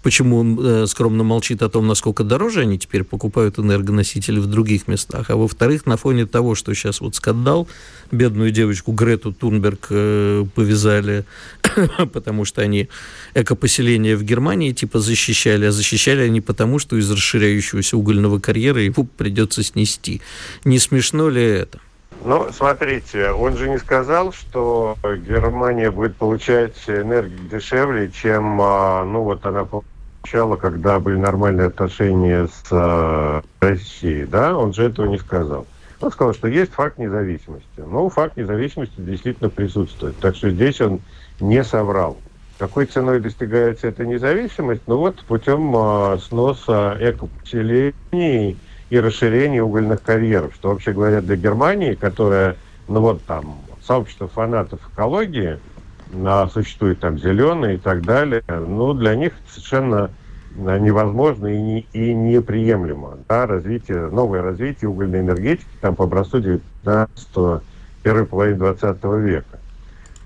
[0.03, 4.89] почему он э, скромно молчит о том, насколько дороже они теперь покупают энергоносители в других
[4.89, 5.31] местах.
[5.31, 7.69] А во-вторых, на фоне того, что сейчас вот скандал,
[8.11, 11.25] бедную девочку Грету Тунберг э, повязали,
[12.13, 12.89] потому что они
[13.35, 19.05] экопоселение в Германии типа защищали, а защищали они потому, что из расширяющегося угольного карьера его
[19.05, 20.21] придется снести.
[20.65, 21.79] Не смешно ли это?
[22.25, 29.23] Ну, смотрите, он же не сказал, что Германия будет получать энергию дешевле, чем, а, ну,
[29.25, 29.65] вот она
[30.23, 35.67] начала, когда были нормальные отношения с э, Россией, да, он же этого не сказал.
[36.01, 37.67] Он сказал, что есть факт независимости.
[37.77, 40.17] Ну, факт независимости действительно присутствует.
[40.19, 41.01] Так что здесь он
[41.41, 42.17] не соврал.
[42.59, 44.83] Какой ценой достигается эта независимость?
[44.87, 48.57] Ну вот путем э, сноса экопоселений
[48.91, 52.57] и расширения угольных карьеров, что вообще говоря для Германии, которая,
[52.89, 55.59] ну вот там, сообщество фанатов экологии,
[56.13, 60.11] а, существует там зеленые и так далее, ну для них совершенно
[60.59, 63.19] а, невозможно и, не, и неприемлемо.
[63.29, 67.63] Да, развитие, новое развитие угольной энергетики там по образцу 19
[68.03, 69.59] первой половины 20 века.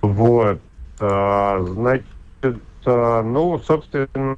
[0.02, 0.60] Вот.
[0.98, 2.06] А, значит,
[2.84, 4.36] а, ну, собственно,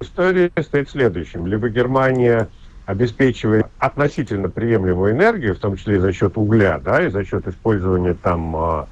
[0.00, 1.46] история стоит следующим.
[1.46, 2.48] Либо Германия
[2.86, 7.46] обеспечивает относительно приемлемую энергию, в том числе и за счет угля, да, и за счет
[7.48, 8.88] использования там а,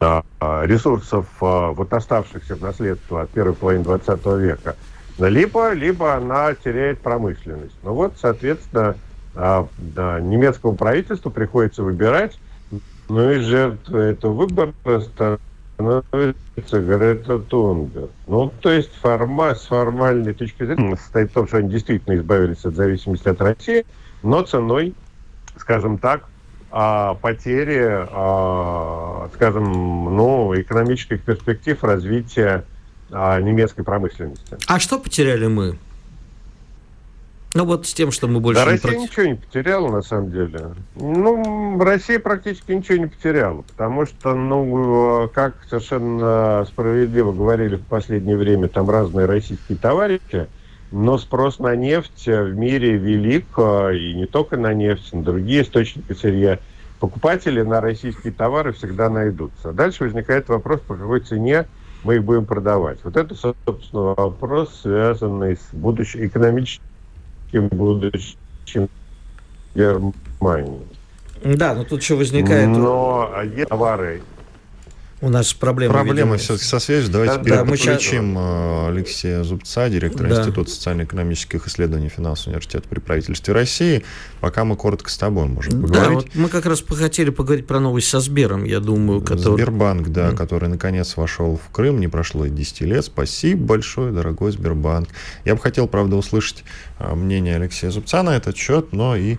[0.00, 4.76] ресурсов, а, вот оставшихся в наследство от первой половины 20 века,
[5.18, 7.74] либо, либо она теряет промышленность.
[7.82, 8.96] Ну вот, соответственно,
[9.34, 9.66] а,
[10.20, 12.38] немецкому правительству приходится выбирать,
[13.08, 18.10] ну и жертва этого выбора становится Грета Тунберг.
[18.26, 22.64] Ну, то есть форма, с формальной точки зрения состоит в том, что они действительно избавились
[22.64, 23.86] от зависимости от России,
[24.22, 24.94] но ценой,
[25.56, 26.28] скажем так,
[26.70, 32.64] а, потери, а, скажем, ну, экономических перспектив развития
[33.10, 34.56] а, немецкой промышленности.
[34.66, 35.78] А что потеряли мы?
[37.54, 39.10] Ну вот с тем, что мы больше да, не Россия против...
[39.10, 40.74] ничего не потеряла, на самом деле.
[40.96, 48.36] Ну, Россия практически ничего не потеряла, потому что, ну, как совершенно справедливо говорили в последнее
[48.36, 50.48] время там разные российские товарищи,
[50.90, 56.12] но спрос на нефть в мире велик, и не только на нефть, на другие источники
[56.12, 56.58] сырья.
[57.00, 59.72] Покупатели на российские товары всегда найдутся.
[59.72, 61.66] Дальше возникает вопрос, по какой цене
[62.04, 62.98] мы их будем продавать.
[63.04, 68.88] Вот это, собственно, вопрос, связанный с будущим экономическим будущем
[69.74, 70.80] Германии.
[71.44, 72.68] Да, но тут еще возникает...
[72.68, 73.30] Но
[73.68, 74.22] товары
[75.22, 75.94] у нас проблемы.
[75.94, 77.10] Проблемы все-таки со связью.
[77.10, 78.44] Давайте да, да, подключим сейчас...
[78.44, 80.40] Э, Алексея Зубца, директора да.
[80.40, 84.04] Института социально-экономических исследований финансового университета при правительстве России.
[84.40, 86.08] Пока мы коротко с тобой можем поговорить.
[86.08, 89.22] Да, вот мы как раз хотели поговорить про новость со Сбером, я думаю.
[89.22, 89.54] Который...
[89.54, 90.36] Сбербанк, да, mm.
[90.36, 93.04] который наконец вошел в Крым, не прошло и 10 лет.
[93.06, 95.08] Спасибо большое, дорогой Сбербанк.
[95.46, 96.62] Я бы хотел, правда, услышать
[96.98, 99.38] э, мнение Алексея Зубца на этот счет, но и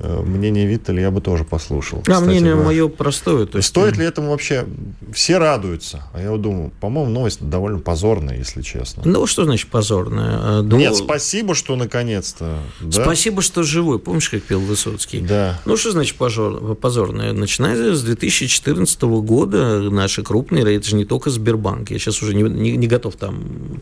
[0.00, 2.02] мнение Виттеля я бы тоже послушал.
[2.06, 2.66] А мнение говоря.
[2.66, 3.46] мое простое.
[3.46, 3.68] То есть...
[3.68, 4.66] Стоит ли этому вообще?
[5.12, 6.04] Все радуются.
[6.12, 9.02] А я вот думаю, по-моему, новость довольно позорная, если честно.
[9.04, 10.62] Ну, что значит позорная?
[10.62, 10.76] Ну...
[10.76, 12.58] Нет, спасибо, что наконец-то.
[12.80, 13.02] Да?
[13.02, 13.98] Спасибо, что живой.
[13.98, 15.20] Помнишь, как пел Высоцкий?
[15.20, 15.60] Да.
[15.64, 16.74] Ну, что значит позор...
[16.76, 17.32] позорная?
[17.32, 22.42] Начиная с 2014 года наши крупные, это же не только Сбербанк, я сейчас уже не,
[22.42, 23.80] не, не готов там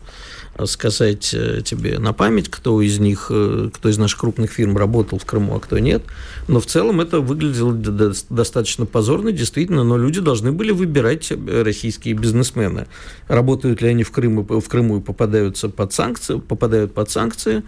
[0.65, 5.19] сказать э, тебе на память, кто из них, э, кто из наших крупных фирм работал
[5.19, 6.03] в Крыму, а кто нет.
[6.47, 7.73] Но в целом это выглядело
[8.29, 12.87] достаточно позорно, действительно, но люди должны были выбирать э, российские бизнесмены.
[13.27, 17.63] Работают ли они в Крыму, в Крыму и попадаются под санкции, попадают под санкции,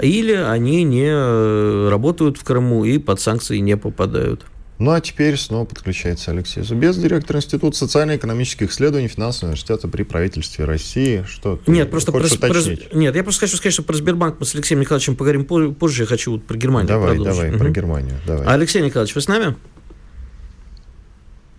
[0.00, 4.44] или они не работают в Крыму и под санкции не попадают.
[4.78, 10.66] Ну а теперь снова подключается Алексей Зубец, директор Института социально-экономических исследований Финансового университета при правительстве
[10.66, 11.24] России.
[11.28, 12.60] Что Нет, просто про, про,
[12.92, 16.04] нет, я просто хочу сказать, что про Сбербанк мы с Алексеем Николаевичем поговорим позже.
[16.04, 17.34] Я хочу вот про Германию Давай, продолжить.
[17.34, 17.58] давай, угу.
[17.58, 18.20] про Германию.
[18.24, 18.46] Давай.
[18.46, 19.56] Алексей Николаевич, вы с нами?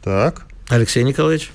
[0.01, 0.45] Так.
[0.69, 1.51] Алексей Николаевич.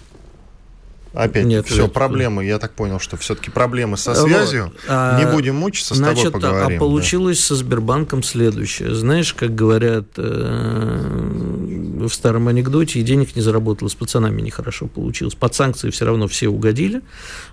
[1.14, 2.44] Опять Нет, все, проблемы.
[2.44, 4.64] Я так понял, что все-таки проблемы со связью.
[4.64, 4.74] Вот.
[4.88, 6.76] А, Не будем мучиться, с значит, тобой поговорим.
[6.76, 7.44] А получилось да.
[7.44, 8.94] со Сбербанком следующее.
[8.94, 15.36] Знаешь, как говорят э, в старом анекдоте, и денег не заработала, с пацанами нехорошо получилось.
[15.36, 17.02] Под санкции все равно все угодили,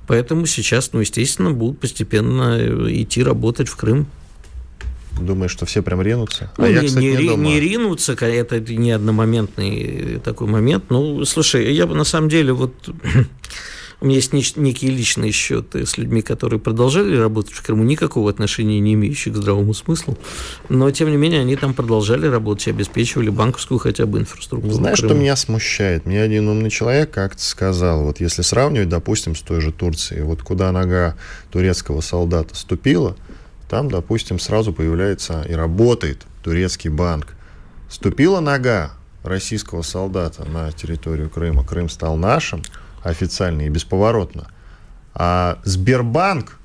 [0.07, 2.57] поэтому сейчас, ну, естественно, будут постепенно
[2.89, 4.07] идти работать в Крым.
[5.19, 6.51] Думаешь, что все прям ринутся?
[6.57, 10.85] Ну, а не, я, кстати, не, не, не ринутся, это не одномоментный такой момент.
[10.89, 12.73] Ну, слушай, я бы на самом деле вот...
[14.03, 18.79] У меня есть некие личные счеты с людьми, которые продолжали работать в Крыму, никакого отношения
[18.79, 20.17] не имеющих к здравому смыслу,
[20.69, 24.73] но, тем не менее, они там продолжали работать и обеспечивали банковскую хотя бы инфраструктуру.
[24.73, 26.07] Знаешь, что меня смущает?
[26.07, 30.41] Мне один умный человек как-то сказал, вот если сравнивать, допустим, с той же Турцией, вот
[30.41, 31.15] куда нога
[31.51, 33.15] турецкого солдата ступила,
[33.71, 37.27] там, допустим, сразу появляется и работает турецкий банк.
[37.89, 38.91] Ступила нога
[39.23, 42.63] российского солдата на территорию Крыма, Крым стал нашим
[43.01, 44.47] официально и бесповоротно.
[45.13, 46.59] А Сбербанк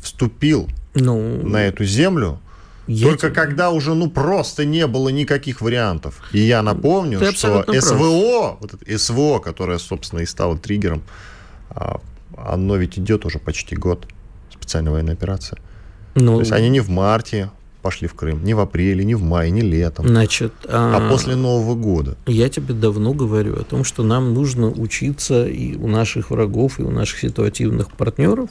[0.00, 2.40] вступил ну, на эту землю
[2.88, 3.34] я только тебе...
[3.36, 6.20] когда уже ну просто не было никаких вариантов.
[6.32, 11.04] И я напомню, Ты что СВО, вот это СВО, которое, собственно, и стало триггером,
[11.70, 12.00] а,
[12.36, 14.08] оно ведь идет уже почти год
[14.50, 15.60] специальная военная операция.
[16.14, 17.50] Ну, То есть они не в марте
[17.82, 21.34] пошли в Крым, не в апреле, не в мае, не летом, значит, а, а после
[21.34, 22.16] Нового года.
[22.26, 26.82] Я тебе давно говорю о том, что нам нужно учиться и у наших врагов, и
[26.82, 28.50] у наших ситуативных партнеров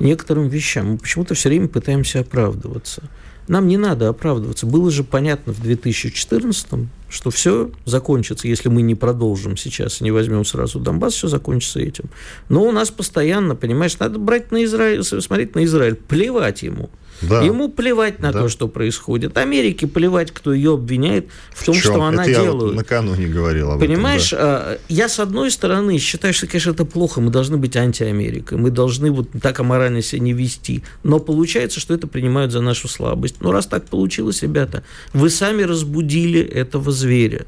[0.00, 0.92] некоторым вещам.
[0.92, 3.02] Мы почему-то все время пытаемся оправдываться.
[3.48, 4.66] Нам не надо оправдываться.
[4.66, 10.44] Было же понятно в 2014 что все закончится, если мы не продолжим сейчас не возьмем
[10.44, 12.06] сразу Донбасс, все закончится этим.
[12.48, 16.90] Но у нас постоянно, понимаешь, надо брать на Израиль, смотреть на Израиль, плевать ему.
[17.22, 17.42] Да.
[17.42, 18.40] Ему плевать на да.
[18.40, 19.36] то, что происходит.
[19.38, 21.92] Америке плевать, кто ее обвиняет в, в том, чем?
[21.92, 22.46] что она это делает.
[22.46, 24.78] Я вот накануне говорил об Понимаешь, этом, да.
[24.88, 27.20] я с одной стороны считаю, что, конечно, это плохо.
[27.20, 28.58] Мы должны быть антиамерикой.
[28.58, 30.82] Мы должны вот так аморально себя не вести.
[31.02, 33.36] Но получается, что это принимают за нашу слабость.
[33.40, 37.46] Ну, раз так получилось, ребята, вы сами разбудили этого зверя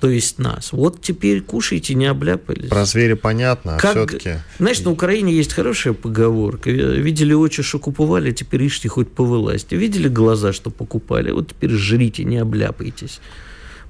[0.00, 0.72] то есть нас.
[0.72, 2.68] Вот теперь кушайте, не обляпались.
[2.68, 4.40] Про зверя понятно, а как, все-таки...
[4.58, 6.70] Знаешь, на Украине есть хорошая поговорка.
[6.70, 9.74] Видели очи, что куповали, теперь ишьте хоть по власти.
[9.74, 13.20] Видели глаза, что покупали, вот теперь жрите, не обляпайтесь.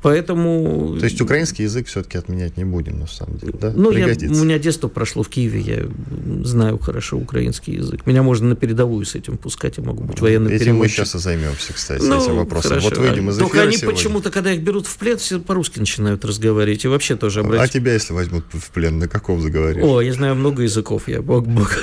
[0.05, 0.99] Поэтому...
[0.99, 3.73] То есть украинский язык все-таки отменять не будем, на самом деле, да?
[3.75, 8.05] Ну, я, у меня детство прошло в Киеве, я знаю хорошо украинский язык.
[8.05, 10.79] Меня можно на передовую с этим пускать, я могу быть военным этим переводчиком.
[10.79, 12.73] мы сейчас и займемся, кстати, ну, этим вопросом.
[12.73, 12.91] Хорошо.
[12.91, 13.97] Вот выйдем из Только они сегодня.
[13.97, 16.85] почему-то, когда их берут в плен, все по-русски начинают разговаривать.
[16.85, 17.71] И вообще тоже обратить...
[17.71, 19.83] А тебя, если возьмут в плен, на каком заговоришь?
[19.83, 21.79] О, я знаю много языков, я бог бог.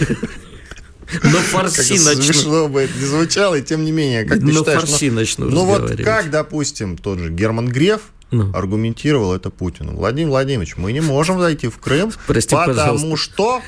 [1.24, 2.24] Но фарси начну.
[2.24, 4.82] Смешно бы это не звучало, и тем не менее, как ты считаешь?
[4.82, 8.52] фарси начну Ну вот как, допустим, тот же Герман Греф, ну.
[8.54, 9.94] аргументировал это Путину.
[9.96, 13.18] Владимир Владимирович, мы не можем зайти в Крым, Прости, потому пожалуйста.
[13.18, 13.62] что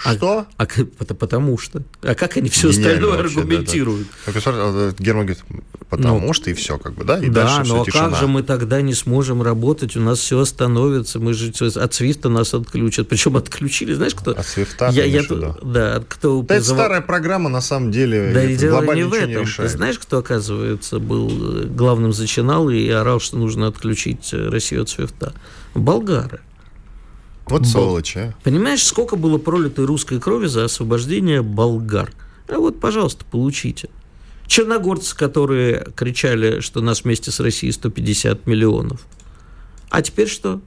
[0.00, 0.46] что?
[0.56, 1.82] А, а, потому что.
[2.02, 4.08] А как они все остальное вообще, аргументируют?
[4.26, 4.40] Да, да.
[4.46, 5.44] А, Герман говорит,
[5.90, 7.18] потому ну, что и все, как бы, да?
[7.18, 9.96] И да, дальше но как же мы тогда не сможем работать?
[9.96, 13.08] У нас все остановится, мы же от свифта нас отключат.
[13.08, 14.30] Причем отключили, знаешь, кто?
[14.30, 15.22] От свифта, я, я,
[15.62, 16.56] Да, кто да призывал...
[16.56, 18.32] Это старая программа, на самом деле.
[18.32, 19.44] Да, и дело не в этом.
[19.44, 24.48] Не Ты знаешь, кто, оказывается, был э, главным зачинал и орал, что нужно отключить э,
[24.48, 25.34] Россию от свифта?
[25.74, 26.40] Болгары.
[27.50, 28.34] Вот сволочь, а.
[28.42, 32.12] Понимаешь, сколько было пролитой русской крови за освобождение болгар?
[32.48, 33.88] А вот, пожалуйста, получите.
[34.46, 39.06] Черногорцы, которые кричали, что нас вместе с Россией 150 миллионов.
[39.90, 40.60] А теперь что?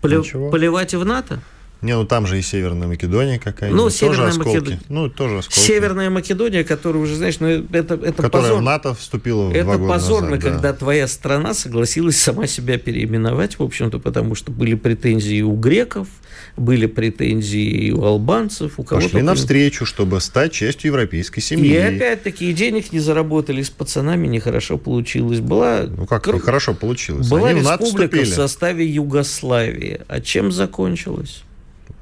[0.00, 0.32] Полив...
[0.50, 1.42] Поливать и в НАТО?
[1.82, 3.82] Не, ну там же и Северная Македония какая-нибудь.
[3.82, 4.80] Ну, Северная Македония.
[4.88, 5.58] Ну, тоже осколки.
[5.58, 8.58] Северная Македония, которая уже, знаешь, ну, это, это которая позор.
[8.58, 10.74] в НАТО вступила Это позорно, назад, когда да.
[10.74, 16.08] твоя страна согласилась сама себя переименовать, в общем-то, потому что были претензии у греков,
[16.56, 19.06] были претензии у албанцев, у кого-то.
[19.06, 21.72] Пошли навстречу, чтобы стать частью европейской семьи.
[21.72, 25.40] И опять-таки денег не заработали, с пацанами нехорошо получилось.
[25.40, 25.84] Была...
[25.86, 26.34] Ну как Кр...
[26.34, 27.28] нехорошо получилось?
[27.28, 30.02] Была Они республика в, в составе Югославии.
[30.08, 31.44] А чем закончилось?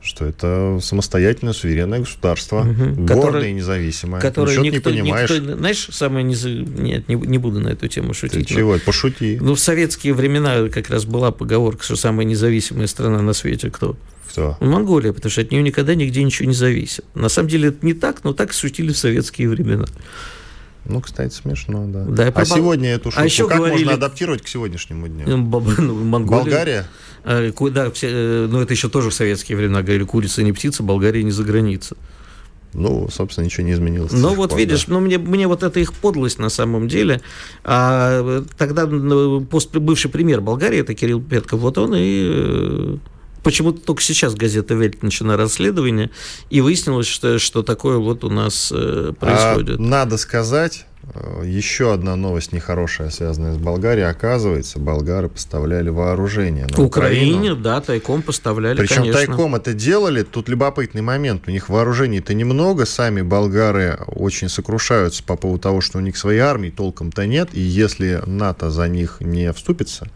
[0.09, 3.03] Что это самостоятельное суверенное государство, угу.
[3.03, 4.21] гордое которое, и независимое.
[4.21, 5.31] Которое Ничего никто, не понимаешь.
[5.31, 6.35] Никто, знаешь, самое не...
[6.35, 8.49] Нет, не, не буду на эту тему шутить.
[8.49, 8.79] Ты но, чего?
[8.79, 9.39] Пошути.
[9.41, 13.97] Ну, в советские времена как раз была поговорка, что самая независимая страна на свете кто?
[14.31, 14.57] Кто?
[14.61, 17.05] Монголия, потому что от нее никогда нигде ничего не зависит.
[17.15, 19.87] На самом деле это не так, но так шутили в советские времена.
[20.89, 22.05] Ну, кстати, смешно, да.
[22.05, 23.85] да а сегодня эту а шутку а еще как говорили...
[23.85, 25.25] можно адаптировать к сегодняшнему дню?
[25.79, 26.45] Ну, Монголия...
[26.45, 26.87] Болгария?
[27.25, 30.83] А, да, все, э, ну это еще тоже в советские времена говорили, курица не птица,
[30.83, 31.97] Болгария не за граница.
[32.73, 34.13] Ну, собственно, ничего не изменилось.
[34.13, 34.95] Ну, вот пор, видишь, да.
[34.95, 37.21] ну, мне, мне вот это их подлость на самом деле.
[37.65, 42.97] А тогда ну, пост, бывший премьер Болгарии, это Кирилл Петков, вот он и э,
[43.43, 46.11] почему-то только сейчас газета «Вельт» начала расследование,
[46.51, 49.79] и выяснилось, что, что такое вот у нас э, происходит.
[49.79, 54.09] А, надо сказать, Э, еще одна новость нехорошая, связанная с Болгарией.
[54.09, 57.57] Оказывается, болгары поставляли вооружение на Украине, Украину.
[57.57, 59.27] да, тайком поставляли, Причем конечно.
[59.27, 60.23] тайком это делали.
[60.23, 61.45] Тут любопытный момент.
[61.47, 62.85] У них вооружений-то немного.
[62.85, 67.51] Сами болгары очень сокрушаются по поводу того, что у них своей армии толком-то нет.
[67.53, 70.09] И если НАТО за них не вступится,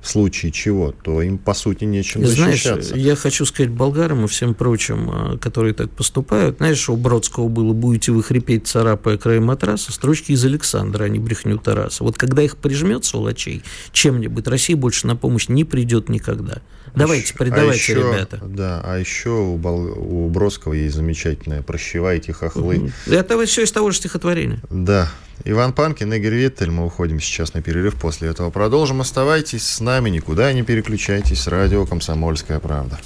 [0.00, 2.96] в случае чего, то им, по сути, нечем знаешь, защищаться.
[2.96, 7.72] я хочу сказать болгарам и всем прочим, а, которые так поступают, знаешь, у Бродского было
[7.72, 12.04] «будете вы хрипеть, царапая край матраса», строчки из Александра, а не брехню Тараса.
[12.04, 16.62] Вот когда их прижмет, сволочей, чем-нибудь, Россия больше на помощь не придет никогда.
[16.94, 18.38] Давайте, передавайте, а еще, ребята.
[18.42, 19.86] Да, а еще у, Бол...
[19.96, 22.92] у Бродского есть замечательное «Прощевайте, хохлы».
[23.06, 24.60] Это все из того же стихотворения.
[24.70, 25.08] Да.
[25.44, 26.70] Иван Панкин, Игорь Виттель.
[26.70, 27.94] Мы уходим сейчас на перерыв.
[27.94, 29.00] После этого продолжим.
[29.00, 31.46] Оставайтесь с нами, никуда не переключайтесь.
[31.46, 32.98] Радио «Комсомольская правда».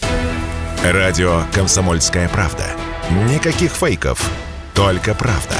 [0.82, 2.64] Радио «Комсомольская правда».
[3.30, 4.30] Никаких фейков,
[4.74, 5.56] только правда.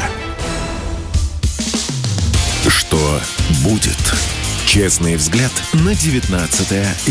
[2.68, 3.20] Что
[3.62, 4.31] будет?
[4.72, 5.52] Честный взгляд
[5.84, 6.70] на 19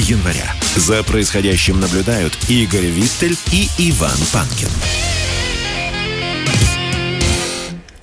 [0.09, 0.51] января.
[0.77, 4.67] За происходящим наблюдают Игорь Виттель и Иван Панкин.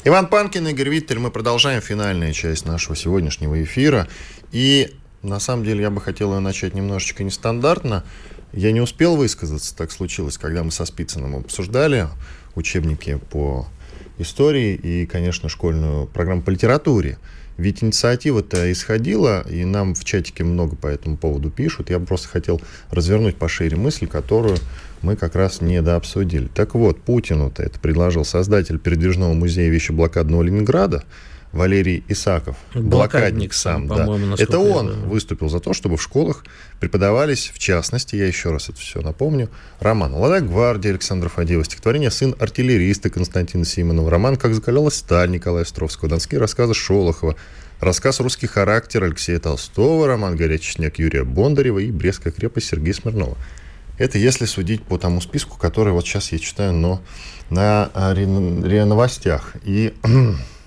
[0.04, 1.18] Иван Панкин, Игорь Виттель.
[1.18, 4.06] Мы продолжаем финальную часть нашего сегодняшнего эфира.
[4.52, 8.04] И на самом деле я бы хотел ее начать немножечко нестандартно.
[8.52, 12.06] Я не успел высказаться, так случилось, когда мы со Спицыным обсуждали
[12.54, 13.66] учебники по
[14.18, 17.18] истории и, конечно, школьную программу по литературе.
[17.58, 21.90] Ведь инициатива-то исходила, и нам в чатике много по этому поводу пишут.
[21.90, 24.58] Я просто хотел развернуть пошире мысль, которую
[25.02, 26.46] мы как раз недообсудили.
[26.46, 31.02] Так вот, Путину-то это предложил создатель передвижного музея вещеблокадного Ленинграда,
[31.52, 34.06] Валерий Исаков, блокадник, блокадник сам, да.
[34.38, 36.44] Это он выступил за то, чтобы в школах
[36.78, 39.48] преподавались, в частности, я еще раз это все напомню,
[39.80, 45.64] роман «Молодая гвардия» Александра Фадеева, стихотворение «Сын артиллериста» Константина Симонова, роман «Как закалялась сталь» Николая
[45.64, 47.34] Островского, донские рассказы Шолохова,
[47.80, 53.38] рассказ «Русский характер» Алексея Толстого, роман «Горячий снег» Юрия Бондарева и «Брестская крепость» Сергея Смирнова.
[53.96, 57.02] Это если судить по тому списку, который вот сейчас я читаю, но
[57.50, 59.54] на РИА Новостях.
[59.64, 59.92] И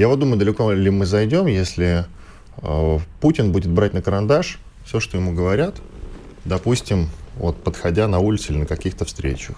[0.00, 2.06] Я вот думаю, далеко ли мы зайдем, если
[2.62, 5.76] э, Путин будет брать на карандаш все, что ему говорят,
[6.46, 9.56] допустим, вот подходя на улице или на каких-то встречах.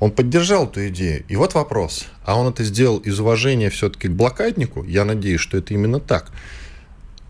[0.00, 1.22] Он поддержал эту идею.
[1.28, 2.06] И вот вопрос.
[2.24, 4.84] А он это сделал из уважения все-таки к блокаднику?
[4.84, 6.30] Я надеюсь, что это именно так.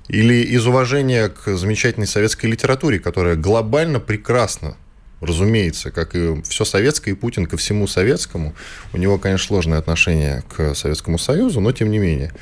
[0.07, 4.77] Или из уважения к замечательной советской литературе, которая глобально прекрасна
[5.25, 8.55] разумеется, как и все советское, и Путин ко всему советскому.
[8.93, 12.33] У него, конечно, сложное отношение к Советскому Союзу, но тем не менее.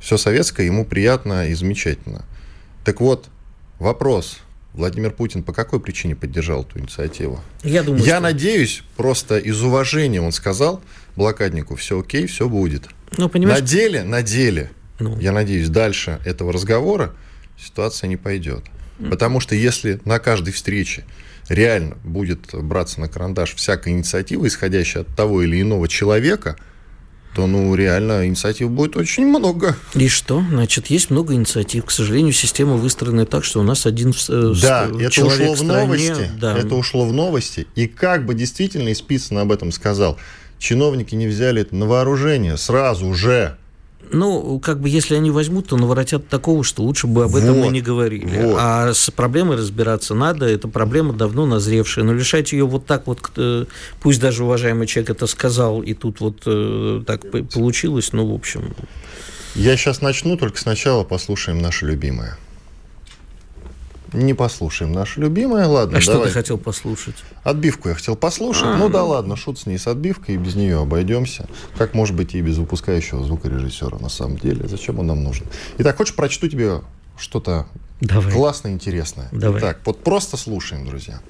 [0.00, 2.24] Все советское ему приятно и замечательно.
[2.84, 3.28] Так вот,
[3.78, 4.38] вопрос.
[4.74, 7.40] Владимир Путин по какой причине поддержал эту инициативу?
[7.62, 8.22] Я, думаю, Я что...
[8.22, 10.82] надеюсь, просто из уважения он сказал
[11.14, 12.88] блокаднику, все окей, все будет.
[13.18, 13.60] Ну, понимаешь...
[13.60, 15.18] На деле, на деле, ну.
[15.20, 17.14] я надеюсь, дальше этого разговора
[17.58, 18.64] ситуация не пойдет.
[19.10, 21.04] Потому что если на каждой встрече
[21.48, 26.56] реально будет браться на карандаш всякая инициатива, исходящая от того или иного человека,
[27.34, 29.74] то, ну, реально инициатив будет очень много.
[29.94, 30.44] И что?
[30.50, 31.86] Значит, есть много инициатив.
[31.86, 35.62] К сожалению, система выстроена так, что у нас один э, да, это ушло в, в
[35.64, 36.30] новости.
[36.38, 36.58] Да.
[36.58, 37.66] Это ушло в новости.
[37.74, 40.18] И как бы действительно и Спицын об этом сказал,
[40.58, 43.56] чиновники не взяли это на вооружение сразу же.
[44.12, 47.66] Ну, как бы, если они возьмут, то наворотят такого, что лучше бы об этом вот,
[47.66, 48.42] и не говорили.
[48.42, 48.56] Вот.
[48.60, 50.46] А с проблемой разбираться надо.
[50.46, 52.04] Это проблема давно назревшая.
[52.04, 53.20] Но решать ее вот так вот,
[54.00, 58.74] пусть даже уважаемый человек это сказал, и тут вот э, так получилось, ну, в общем...
[59.54, 62.38] Я сейчас начну, только сначала послушаем наше любимое
[64.12, 65.68] не послушаем нашу любимую.
[65.68, 66.02] Ладно, а давай.
[66.02, 67.16] что ты хотел послушать?
[67.44, 68.64] Отбивку я хотел послушать.
[68.64, 71.48] А, ну да ладно, шут с ней с отбивкой, и без нее обойдемся.
[71.76, 74.68] Как может быть и без выпускающего звукорежиссера на самом деле.
[74.68, 75.46] Зачем он нам нужен?
[75.78, 76.82] Итак, хочешь, прочту тебе
[77.16, 77.66] что-то
[78.00, 78.32] Давай.
[78.32, 79.28] классное, интересное?
[79.32, 79.60] Давай.
[79.60, 81.20] Так, вот просто слушаем, друзья.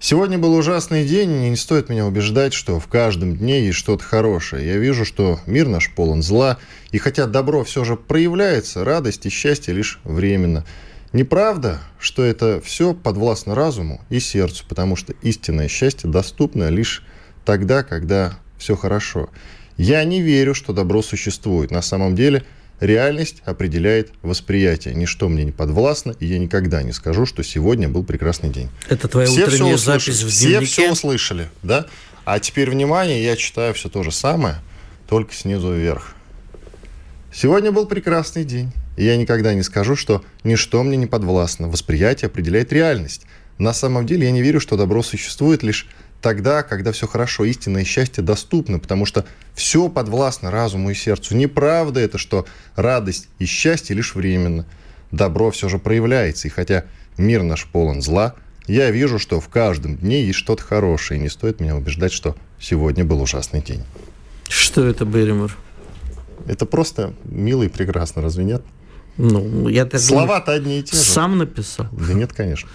[0.00, 4.04] Сегодня был ужасный день, и не стоит меня убеждать, что в каждом дне есть что-то
[4.04, 4.66] хорошее.
[4.66, 6.58] Я вижу, что мир наш полон зла,
[6.90, 10.66] и хотя добро все же проявляется, радость и счастье лишь временно.
[11.14, 17.04] Неправда, что это все подвластно разуму и сердцу, потому что истинное счастье доступно лишь
[17.44, 19.30] тогда, когда все хорошо.
[19.76, 21.70] Я не верю, что добро существует.
[21.70, 22.42] На самом деле
[22.80, 24.92] реальность определяет восприятие.
[24.94, 28.68] Ничто мне не подвластно, и я никогда не скажу, что сегодня был прекрасный день.
[28.88, 30.66] Это твоя все утренняя запись в дневнике?
[30.66, 31.86] Все все услышали, да?
[32.24, 34.56] А теперь, внимание, я читаю все то же самое,
[35.08, 36.16] только снизу вверх.
[37.32, 38.72] Сегодня был прекрасный день.
[38.96, 41.68] И я никогда не скажу, что ничто мне не подвластно.
[41.68, 43.26] Восприятие определяет реальность.
[43.58, 45.88] На самом деле я не верю, что добро существует лишь
[46.20, 51.36] тогда, когда все хорошо, истинное счастье доступно, потому что все подвластно разуму и сердцу.
[51.36, 54.66] Неправда это, что радость и счастье лишь временно.
[55.10, 56.86] Добро все же проявляется, и хотя
[57.18, 58.34] мир наш полон зла,
[58.66, 62.34] я вижу, что в каждом дне есть что-то хорошее, и не стоит меня убеждать, что
[62.58, 63.84] сегодня был ужасный день.
[64.48, 65.54] Что это, Берримор?
[66.46, 68.62] Это просто мило и прекрасно, разве нет?
[69.16, 71.02] Ну, я так Слова-то одни и те же.
[71.02, 71.86] Сам написал?
[71.92, 72.68] Да нет, конечно.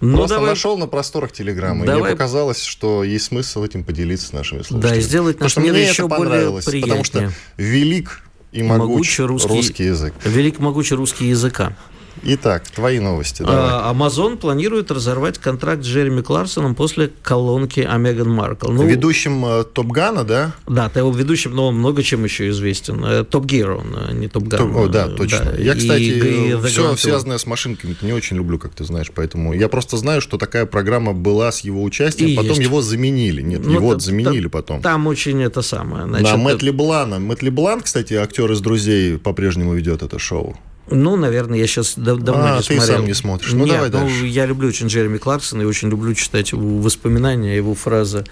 [0.00, 0.50] Ну, Просто давай...
[0.50, 2.00] нашел на просторах Телеграма, давай...
[2.00, 4.96] и мне показалось, что есть смысл этим поделиться с нашими слушателями.
[4.96, 6.82] Да, сделать наш мир еще более приятнее.
[6.82, 10.14] Потому что велик и могуч, могучий русский, русский язык.
[10.24, 11.76] Велик могучий русский языка.
[12.24, 13.42] Итак, твои новости.
[13.42, 13.92] Давай.
[13.92, 18.70] Amazon планирует разорвать контракт с Джереми Кларсоном после колонки о Меган Маркл.
[18.70, 20.52] Ну, ведущим э, Топ Гана, да?
[20.66, 23.04] Да, ты его ведущим, но он много чем еще известен.
[23.04, 24.76] Э, Топ Гир он, э, не Топ Ган.
[24.76, 25.52] О, да, точно.
[25.52, 25.56] Да.
[25.56, 29.68] Я, кстати, и, все связанное с машинками не очень люблю, как ты знаешь, поэтому я
[29.68, 32.62] просто знаю, что такая программа была с его участием, и потом есть.
[32.62, 33.42] его заменили.
[33.42, 34.80] Нет, ну, его заменили потом.
[34.82, 36.06] Там очень это самое.
[36.06, 37.18] Значит, да, Мэтт Леблана.
[37.18, 40.56] Мэтт Леблан, кстати, актер из «Друзей», по-прежнему ведет это шоу.
[40.90, 42.96] Ну, наверное, я сейчас дав давно а, не ты смотрел.
[42.96, 43.52] сам не смотришь.
[43.52, 44.26] Ну, Нет, давай ну, дальше.
[44.26, 48.24] я люблю очень Джереми Кларксона и очень люблю читать его воспоминания, его фразы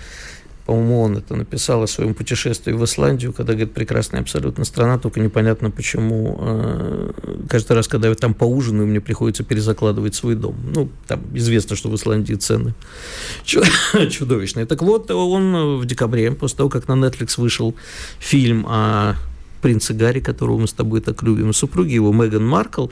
[0.70, 5.18] по-моему, он это написал о своем путешествии в Исландию, когда, говорит, прекрасная абсолютно страна, только
[5.18, 7.12] непонятно, почему э,
[7.48, 10.54] каждый раз, когда я там поужинаю, мне приходится перезакладывать свой дом.
[10.72, 12.74] Ну, там известно, что в Исландии цены
[13.44, 14.64] чудовищные.
[14.64, 17.74] Так вот, он в декабре, после того, как на Netflix вышел
[18.20, 19.16] фильм о
[19.60, 22.88] принце Гарри, которого мы с тобой так любим, супруги его Меган Маркл,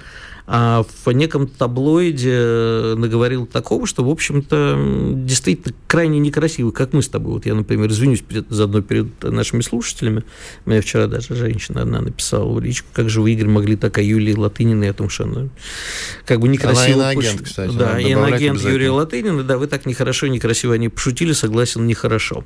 [0.51, 7.09] а в неком таблоиде наговорил такого, что, в общем-то, действительно крайне некрасиво, как мы с
[7.09, 7.34] тобой.
[7.34, 10.22] Вот я, например, извинюсь перед, заодно перед нашими слушателями.
[10.64, 14.03] Мне вчера даже женщина одна написала в личку, как же вы, Игорь, могли так о
[14.03, 15.49] Юлии Латыниной, о том, что она
[16.24, 16.94] как бы некрасиво...
[16.94, 17.76] Она иноагент, кстати.
[17.76, 22.42] Да, иноагент Юрия Латынина, да, вы так нехорошо и некрасиво они пошутили, согласен, нехорошо.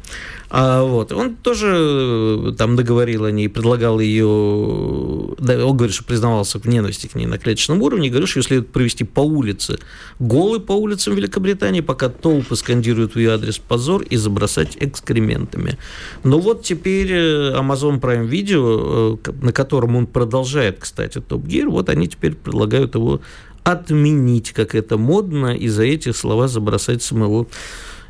[0.50, 5.36] А, вот, он тоже там договорил о ней, предлагал ее...
[5.38, 8.40] Да, он говорит, что признавался в ненависти к ней на клеточном уровне, уровне, говорю, что
[8.40, 9.78] ее следует провести по улице,
[10.18, 15.78] голый по улицам Великобритании, пока толпы скандируют в ее адрес позор и забросать экскрементами.
[16.24, 21.68] Но вот теперь э, Amazon Prime Video, э, на котором он продолжает, кстати, Топ Гир,
[21.68, 23.20] вот они теперь предлагают его
[23.64, 27.46] отменить, как это модно, и за эти слова забросать самого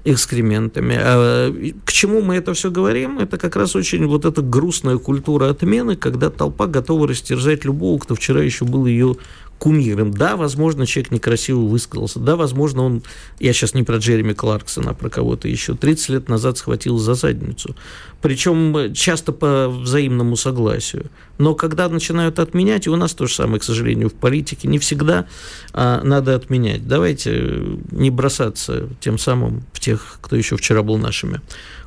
[0.04, 0.96] экскрементами.
[0.98, 1.54] А
[1.84, 3.18] к чему мы это все говорим?
[3.18, 8.14] Это как раз очень вот эта грустная культура отмены, когда толпа готова растерзать любого, кто
[8.14, 9.16] вчера еще был ее
[9.62, 10.12] кумиром.
[10.12, 12.18] Да, возможно, человек некрасиво высказался.
[12.18, 13.02] Да, возможно, он,
[13.38, 17.14] я сейчас не про Джереми Кларксона, а про кого-то еще, 30 лет назад схватил за
[17.14, 17.76] задницу.
[18.20, 21.12] Причем часто по взаимному согласию.
[21.38, 24.80] Но когда начинают отменять, и у нас то же самое, к сожалению, в политике, не
[24.80, 25.26] всегда
[25.72, 26.88] а, надо отменять.
[26.88, 31.40] Давайте не бросаться тем самым в тех, кто еще вчера был нашими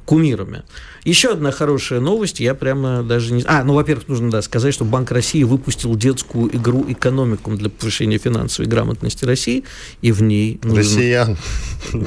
[0.06, 0.64] кумирами.
[1.06, 3.44] Еще одна хорошая новость, я прямо даже не...
[3.46, 8.18] А, ну, во-первых, нужно да, сказать, что Банк России выпустил детскую игру «Экономикум» для повышения
[8.18, 9.66] финансовой грамотности России,
[10.02, 10.60] и в ней...
[10.64, 10.80] Нужно...
[10.80, 11.38] Россиян.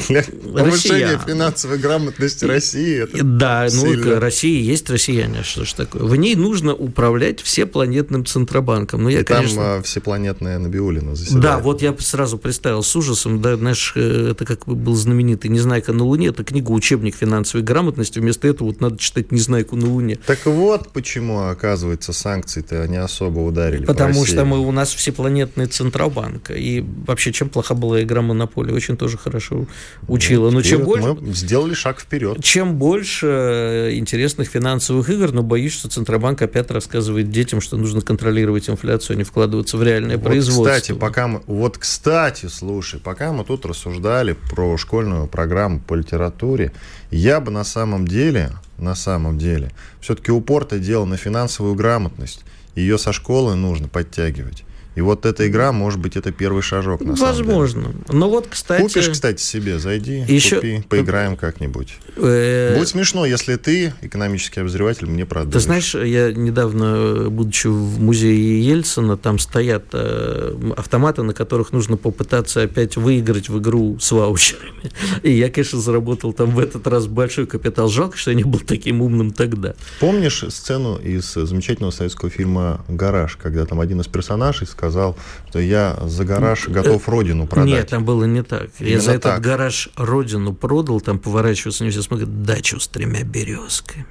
[0.09, 3.05] Для повышения финансовой грамотности России.
[3.05, 4.15] Это да, сильно.
[4.15, 6.03] ну, Россия есть россияне, что ж такое.
[6.03, 9.05] В ней нужно управлять всепланетным Центробанком.
[9.05, 9.57] Ну, я, и конечно...
[9.57, 11.43] там а, всепланетная Набиулина заседает.
[11.43, 15.93] Да, вот я сразу представил с ужасом, да, знаешь, э, это как был знаменитый «Незнайка
[15.93, 20.19] на Луне», это книга «Учебник финансовой грамотности», вместо этого вот надо читать «Незнайку на Луне».
[20.27, 25.67] Так вот почему, оказывается, санкции-то не особо ударили Потому по что мы, у нас всепланетный
[25.67, 26.51] Центробанк.
[26.51, 29.67] И вообще, чем плоха была игра «Монополия», очень тоже хорошо
[30.07, 30.51] учила.
[30.51, 31.15] Но чем больше...
[31.15, 32.43] Мы сделали шаг вперед.
[32.43, 38.69] Чем больше интересных финансовых игр, но боюсь, что Центробанк опять рассказывает детям, что нужно контролировать
[38.69, 40.75] инфляцию, а не вкладываться в реальное вот, производство.
[40.75, 41.43] Кстати, пока мы...
[41.47, 46.73] Вот, кстати, слушай, пока мы тут рассуждали про школьную программу по литературе,
[47.11, 52.45] я бы на самом деле, на самом деле, все-таки упор-то делал на финансовую грамотность.
[52.75, 54.65] Ее со школы нужно подтягивать.
[54.95, 57.83] И вот эта игра, может быть, это первый шажок, на Возможно.
[57.83, 58.05] самом деле.
[58.09, 58.83] Но вот, кстати...
[58.83, 60.57] Купишь, кстати, себе, зайди, еще...
[60.57, 61.95] купи, поиграем как-нибудь.
[62.17, 65.53] Э, Будет смешно, если ты, экономический обозреватель, мне продашь.
[65.53, 71.97] Ты знаешь, я недавно, будучи в музее Ельцина, там стоят э, автоматы, на которых нужно
[71.97, 74.91] попытаться опять выиграть в игру с ваучерами.
[75.23, 77.89] И я, конечно, заработал там в этот раз большой капитал.
[77.89, 79.75] Жалко, что я не был таким умным тогда.
[80.01, 85.17] Помнишь сцену из замечательного советского фильма «Гараж», когда там один из персонажей сказал, сказал,
[85.49, 87.69] что я за гараж готов родину продать.
[87.69, 88.69] Нет, там было не так.
[88.79, 89.41] Именно я за этот так.
[89.41, 94.07] гараж родину продал, там поворачивался, не все смотрят, дачу с тремя березками.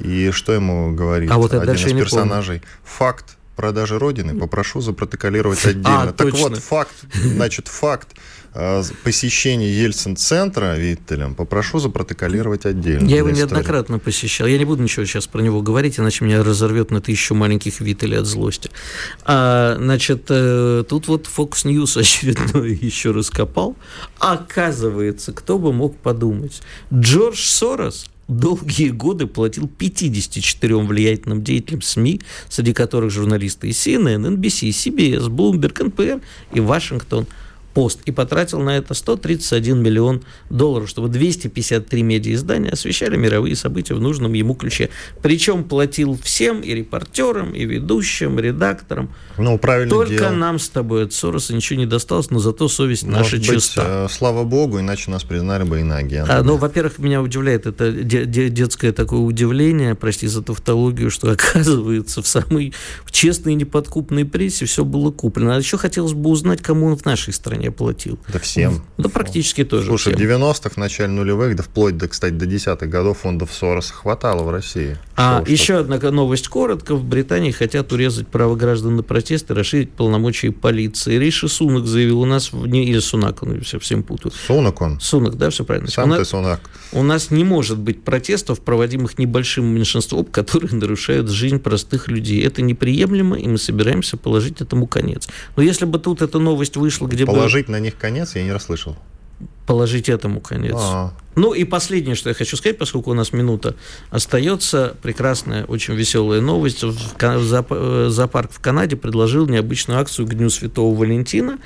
[0.00, 2.62] И что ему говорит а вот один из персонажей?
[2.84, 6.02] Факт продажи родины попрошу запротоколировать а, отдельно.
[6.02, 6.48] А, так точно.
[6.48, 8.35] вот, факт, значит, факт Э,
[9.02, 13.06] посещение Ельцин-центра Виттелем попрошу запротоколировать отдельно.
[13.06, 14.46] Я его неоднократно посещал.
[14.46, 18.18] Я не буду ничего сейчас про него говорить, иначе меня разорвет на тысячу маленьких Виттелей
[18.18, 18.70] от злости.
[19.24, 23.76] А, значит, э, тут вот Fox News очередной еще раскопал.
[24.18, 32.72] Оказывается, кто бы мог подумать, Джордж Сорос долгие годы платил 54 влиятельным деятелям СМИ, среди
[32.72, 37.26] которых журналисты из CNN, NBC, CBS, Bloomberg, NPR и Вашингтон–
[37.76, 44.00] пост и потратил на это 131 миллион долларов, чтобы 253 медиа-издания освещали мировые события в
[44.00, 44.88] нужном ему ключе.
[45.20, 49.10] Причем платил всем, и репортерам, и ведущим, и редакторам.
[49.36, 50.32] Ну, правильно Только делал.
[50.32, 54.06] нам с тобой от Сороса ничего не досталось, но зато совесть Может наша быть, чиста.
[54.06, 56.38] Э, слава богу, иначе нас признали бы иноагентами.
[56.38, 61.30] А, ну, во-первых, меня удивляет это де- де- детское такое удивление, прости за тавтологию, что
[61.36, 62.72] оказывается в самой
[63.16, 65.56] честной и неподкупной прессе все было куплено.
[65.56, 68.18] А еще хотелось бы узнать, кому он в нашей стране компания платила.
[68.32, 68.82] Да всем.
[68.98, 70.26] Да практически тоже Слушай, всем.
[70.26, 74.42] в 90-х, в начале нулевых, да вплоть до, кстати, до десятых годов фондов Сороса хватало
[74.42, 74.96] в России.
[75.16, 76.94] А Что, еще одна новость коротко.
[76.94, 81.18] В Британии хотят урезать право граждан на протесты, расширить полномочия полиции.
[81.18, 84.32] Риши Сунак заявил, у нас, не, или Сунак, он совсем путаю.
[84.46, 85.00] Сунок он.
[85.00, 85.90] Сунак, да, все правильно.
[85.90, 86.60] Сам у, ты нас, Сунак.
[86.92, 92.42] у нас не может быть протестов, проводимых небольшим меньшинством, которые нарушают жизнь простых людей.
[92.42, 95.28] Это неприемлемо, и мы собираемся положить этому конец.
[95.56, 98.96] Но если бы тут эта новость вышла, где Положить на них конец, я не расслышал.
[99.66, 100.76] положить этому конец.
[100.76, 103.74] А, Ну и последнее, что я хочу сказать, поскольку у нас минута
[104.10, 106.82] остается, прекрасная, очень веселая новость.
[106.82, 111.58] В э, Зоопарк в Канаде предложил необычную акцию к Дню Святого Валентина.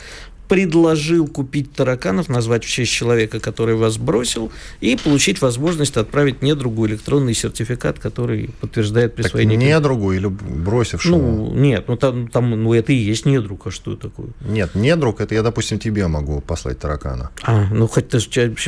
[0.50, 6.88] Предложил купить тараканов, назвать в честь человека, который вас бросил, и получить возможность отправить недругу
[6.88, 9.56] электронный сертификат, который подтверждает так присвоение.
[9.56, 11.18] недругу или бросившему?
[11.18, 14.26] Ну, нет, ну там, там, ну это и есть недруг, а что такое?
[14.40, 17.30] Нет, недруг, это я, допустим, тебе могу послать таракана.
[17.44, 18.18] А, ну хоть ты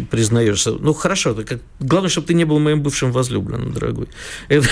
[0.09, 0.70] признаешься.
[0.70, 1.59] Ну хорошо, как...
[1.80, 4.07] главное, чтобы ты не был моим бывшим возлюбленным, дорогой.
[4.49, 4.68] Это-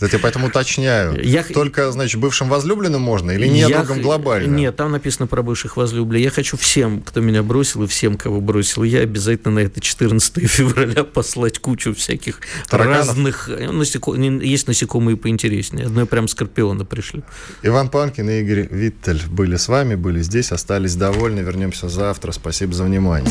[0.00, 1.22] Я тебе поэтому уточняю.
[1.22, 4.54] Я- Только, значит, бывшим возлюбленным можно или Я недругом х- глобально?
[4.56, 6.24] Нет, там написано про бывших возлюбленных.
[6.24, 10.46] Я хочу всем, кто меня бросил, и всем, кого бросил, я обязательно на это 14
[10.50, 13.08] февраля послать кучу всяких Тараканов?
[13.08, 13.48] разных...
[13.48, 15.86] э, насеко- не- Есть насекомые поинтереснее.
[15.86, 17.22] Одно я прям скорпиона пришлю.
[17.62, 21.40] Иван Панкин и Игорь Виттель были с вами, были здесь, остались довольны.
[21.40, 22.32] Вернемся завтра.
[22.32, 23.30] Спасибо за внимание.